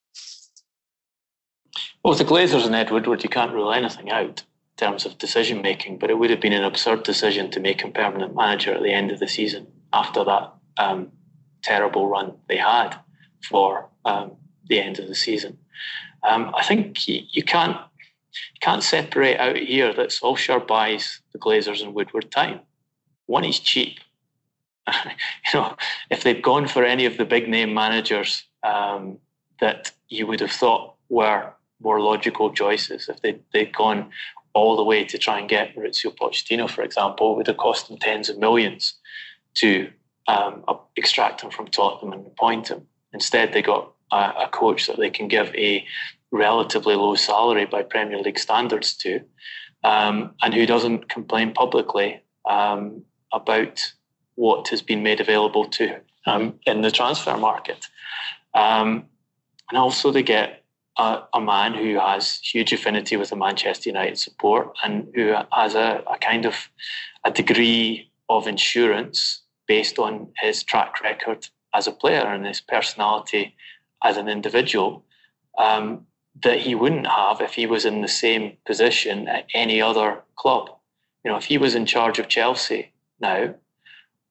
[2.04, 4.46] Well, with the Glazers and Ed Woodward, you can't rule anything out in
[4.78, 7.94] terms of decision making, but it would have been an absurd decision to make him
[7.94, 11.12] permanent manager at the end of the season after that um,
[11.62, 12.96] terrible run they had
[13.48, 14.32] for um,
[14.68, 15.58] the end of the season.
[16.24, 21.82] Um, I think you, can't you can't separate out here that Solskjaer buys the Glazers
[21.82, 22.62] and Woodward time.
[23.28, 24.00] One, is cheap.
[24.88, 25.12] you
[25.54, 25.76] know,
[26.10, 29.18] if they'd gone for any of the big name managers um,
[29.60, 34.10] that you would have thought were more logical choices, if they'd, they'd gone
[34.54, 37.98] all the way to try and get Mauricio Pochettino, for example, would have cost them
[37.98, 38.96] tens of millions
[39.56, 39.92] to
[40.28, 40.64] um,
[40.96, 42.86] extract him from Tottenham and appoint him.
[43.14, 45.86] Instead, they got a, a, coach that they can give a
[46.32, 49.22] relatively low salary by Premier League standards to,
[49.84, 53.94] um, and who doesn't complain publicly um, about
[54.36, 57.86] what has been made available to um, in the transfer market.
[58.54, 59.06] Um,
[59.70, 60.64] and also, they get
[60.98, 65.76] a, a, man who has huge affinity with the Manchester United support and who has
[65.76, 66.70] a, a kind of
[67.24, 73.56] a degree of insurance based on his track record as a player and his personality
[74.04, 75.04] as an individual
[75.58, 76.06] um,
[76.44, 80.70] that he wouldn't have if he was in the same position at any other club.
[81.24, 83.56] You know, if he was in charge of Chelsea now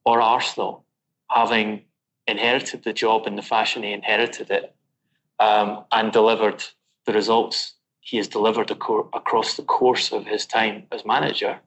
[0.05, 0.85] or Arsenal,
[1.31, 1.83] having
[2.27, 4.75] inherited the job in the fashion he inherited it
[5.39, 6.63] um, and delivered
[7.05, 11.59] the results he has delivered across the course of his time as manager,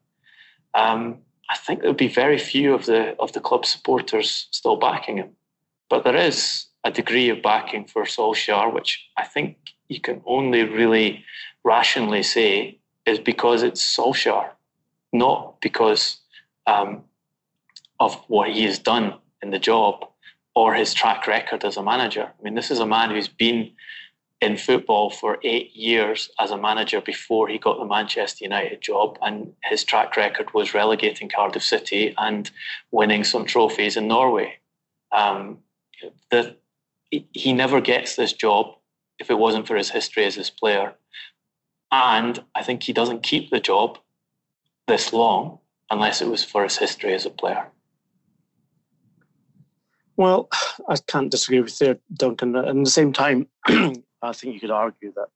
[0.73, 1.17] um,
[1.49, 5.17] I think there would be very few of the of the club supporters still backing
[5.17, 5.31] him.
[5.89, 10.63] But there is a degree of backing for Solskjaer, which I think you can only
[10.63, 11.25] really
[11.63, 14.49] rationally say is because it's Solskjaer,
[15.11, 16.19] not because
[16.67, 17.03] um,
[17.99, 20.05] of what he has done in the job
[20.55, 22.31] or his track record as a manager.
[22.39, 23.71] I mean, this is a man who's been
[24.41, 29.17] in football for eight years as a manager before he got the Manchester United job,
[29.21, 32.49] and his track record was relegating Cardiff City and
[32.91, 34.53] winning some trophies in Norway.
[35.11, 35.59] Um,
[36.31, 36.55] the,
[37.09, 38.75] he never gets this job
[39.19, 40.93] if it wasn't for his history as his player.
[41.91, 43.97] And I think he doesn't keep the job
[44.87, 45.59] this long
[45.91, 47.67] unless it was for his history as a player.
[50.15, 50.49] Well,
[50.87, 52.55] I can't disagree with you, Duncan.
[52.55, 53.47] At the same time,
[54.21, 55.27] I think you could argue that,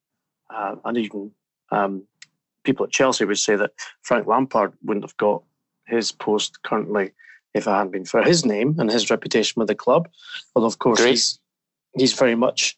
[0.54, 1.32] uh, and even
[1.72, 2.04] um,
[2.64, 3.72] people at Chelsea would say that
[4.02, 5.44] Frank Lampard wouldn't have got
[5.86, 7.12] his post currently
[7.54, 10.10] if it hadn't been for his name and his reputation with the club.
[10.56, 11.40] Although, of course, he's,
[11.96, 12.78] he's very much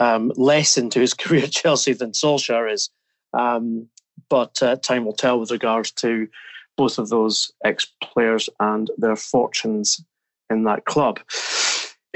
[0.00, 2.90] um, less into his career at Chelsea than Solskjaer is.
[3.32, 3.88] Um,
[4.28, 6.26] but uh, time will tell with regards to
[6.76, 10.04] both of those ex players and their fortunes
[10.50, 11.20] in that club.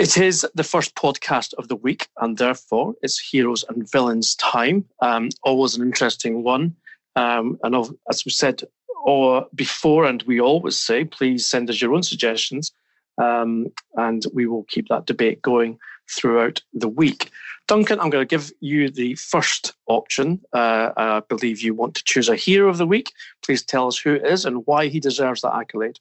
[0.01, 4.87] It is the first podcast of the week, and therefore it's heroes and villains time.
[5.03, 6.75] Um, always an interesting one.
[7.17, 7.77] Um, and
[8.09, 8.63] as we said
[9.05, 12.73] or before, and we always say, please send us your own suggestions,
[13.19, 15.79] um, and we will keep that debate going
[16.11, 17.31] throughout the week.
[17.69, 20.41] Duncan, I'm going to give you the first option.
[20.55, 23.13] Uh, I believe you want to choose a hero of the week.
[23.45, 26.01] Please tell us who it is and why he deserves that accolade.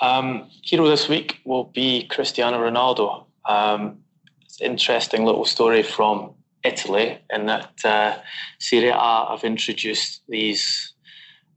[0.00, 3.24] Um, hero this week will be Cristiano Ronaldo.
[3.44, 3.98] Um,
[4.44, 6.34] it's an interesting little story from
[6.64, 8.18] Italy in that uh,
[8.58, 10.92] Serie A have introduced these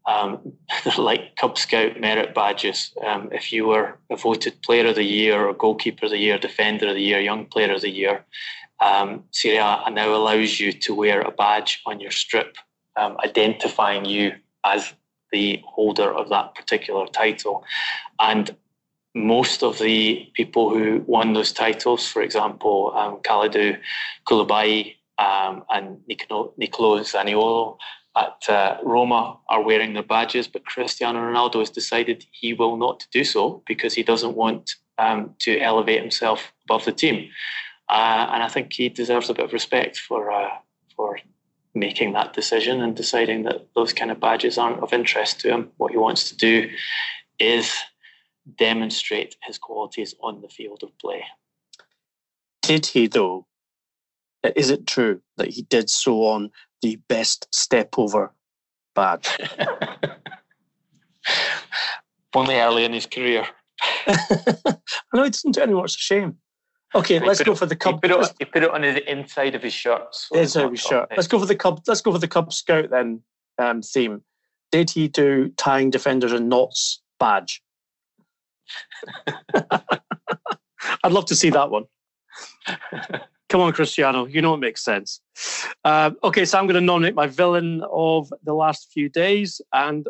[0.07, 0.53] um,
[0.97, 2.93] like Cub Scout merit badges.
[3.05, 6.39] Um, if you were a voted Player of the Year or Goalkeeper of the Year,
[6.39, 8.25] Defender of the Year, Young Player of the Year,
[8.79, 12.55] um, Serie A now allows you to wear a badge on your strip
[12.95, 14.33] um, identifying you
[14.65, 14.93] as
[15.31, 17.63] the holder of that particular title.
[18.19, 18.55] And
[19.13, 23.77] most of the people who won those titles, for example, um, Kalidou
[24.25, 27.77] Koulibaly um, and Nicolo, Zaniolo
[28.17, 33.05] at uh, Roma are wearing their badges, but Cristiano Ronaldo has decided he will not
[33.11, 37.29] do so because he doesn't want um, to elevate himself above the team.
[37.89, 40.49] Uh, and I think he deserves a bit of respect for uh,
[40.95, 41.19] for
[41.73, 45.71] making that decision and deciding that those kind of badges aren't of interest to him.
[45.77, 46.69] What he wants to do
[47.39, 47.73] is
[48.57, 51.23] demonstrate his qualities on the field of play.
[52.61, 53.47] Did he, though?
[54.55, 56.51] Is it true that he did so on
[56.81, 58.33] the best step over
[58.95, 59.29] badge?
[62.33, 63.45] Only early in his career.
[64.07, 64.77] I
[65.13, 65.85] know he doesn't do any more.
[65.85, 66.37] It's a shame.
[66.93, 67.95] Okay, let's go it, for the Cub.
[67.95, 70.13] He put, it, he put, it, on the inside of his shirt.
[70.13, 71.09] So inside of his shirt.
[71.15, 71.81] Let's go for the Cub.
[71.87, 73.21] Let's go for the Cub Scout then
[73.57, 74.21] um, theme.
[74.71, 77.61] Did he do tying defenders in knots badge?
[81.03, 81.85] I'd love to see that one.
[83.49, 84.25] Come on, Cristiano.
[84.25, 85.19] You know it makes sense.
[85.83, 89.61] Uh, okay, so I'm going to nominate my villain of the last few days.
[89.73, 90.07] And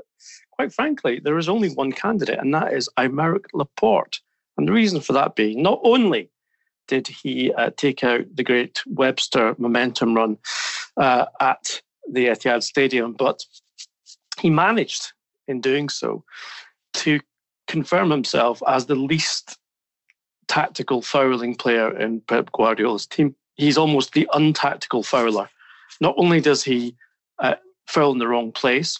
[0.51, 4.19] quite frankly, there is only one candidate, and that is Aymeric Laporte.
[4.57, 6.29] And the reason for that being not only
[6.91, 10.37] did he uh, take out the great Webster momentum run
[10.97, 11.81] uh, at
[12.11, 13.45] the Etihad Stadium, but
[14.41, 15.13] he managed
[15.47, 16.25] in doing so
[16.95, 17.21] to
[17.67, 19.57] confirm himself as the least
[20.49, 23.33] tactical fouling player in Pep Guardiola's team.
[23.55, 25.49] He's almost the untactical fouler.
[26.01, 26.97] Not only does he
[27.39, 27.55] uh,
[27.87, 28.99] foul in the wrong place,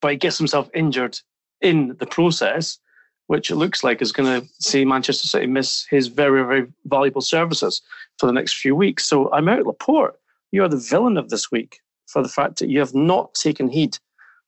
[0.00, 1.20] but he gets himself injured
[1.60, 2.78] in the process,
[3.26, 7.20] which it looks like is going to see Manchester City miss his very, very valuable
[7.20, 7.82] services
[8.18, 9.04] for the next few weeks.
[9.04, 10.18] So I'm out, Laporte.
[10.52, 13.68] You are the villain of this week for the fact that you have not taken
[13.68, 13.98] heed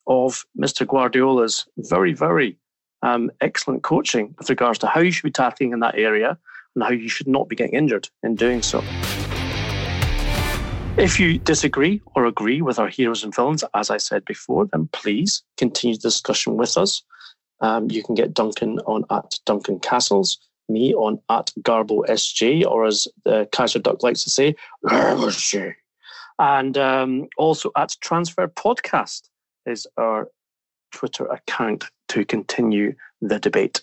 [0.06, 0.86] of Mr.
[0.86, 2.56] Guardiola's very, very
[3.02, 6.38] um, excellent coaching with regards to how you should be tackling in that area
[6.74, 8.82] and how you should not be getting injured in doing so.
[10.96, 14.88] If you disagree or agree with our heroes and villains, as I said before, then
[14.92, 17.02] please continue the discussion with us.
[17.60, 20.38] Um, you can get Duncan on at Duncan Castles,
[20.68, 24.54] me on at Garbo SJ, or as the Kaiser Duck likes to say,
[24.84, 25.74] Garbo SJ.
[26.38, 29.28] And um, also at Transfer Podcast
[29.66, 30.28] is our
[30.92, 33.82] Twitter account to continue the debate.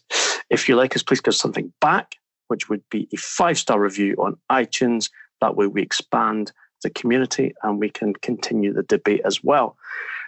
[0.50, 2.16] If you like us, please give something back,
[2.48, 5.10] which would be a five star review on iTunes.
[5.42, 6.52] That way we expand
[6.82, 9.78] the community and we can continue the debate as well.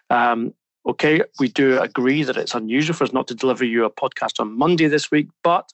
[0.10, 0.54] Um,
[0.88, 4.40] okay, we do agree that it's unusual for us not to deliver you a podcast
[4.40, 5.72] on Monday this week, but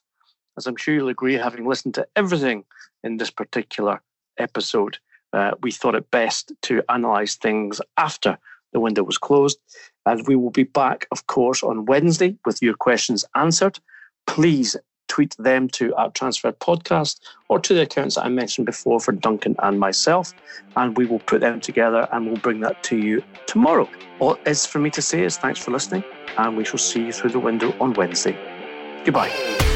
[0.56, 2.64] as I'm sure you'll agree, having listened to everything
[3.02, 4.00] in this particular
[4.38, 4.98] episode,
[5.32, 8.38] uh, we thought it best to analyze things after
[8.72, 9.58] the window was closed.
[10.06, 13.78] And we will be back, of course, on Wednesday with your questions answered.
[14.26, 14.76] Please
[15.08, 19.12] tweet them to at Transfer Podcast or to the accounts that I mentioned before for
[19.12, 20.32] Duncan and myself,
[20.76, 23.88] and we will put them together and we'll bring that to you tomorrow.
[24.18, 26.04] All is for me to say is thanks for listening,
[26.38, 28.36] and we shall see you through the window on Wednesday.
[29.04, 29.73] Goodbye.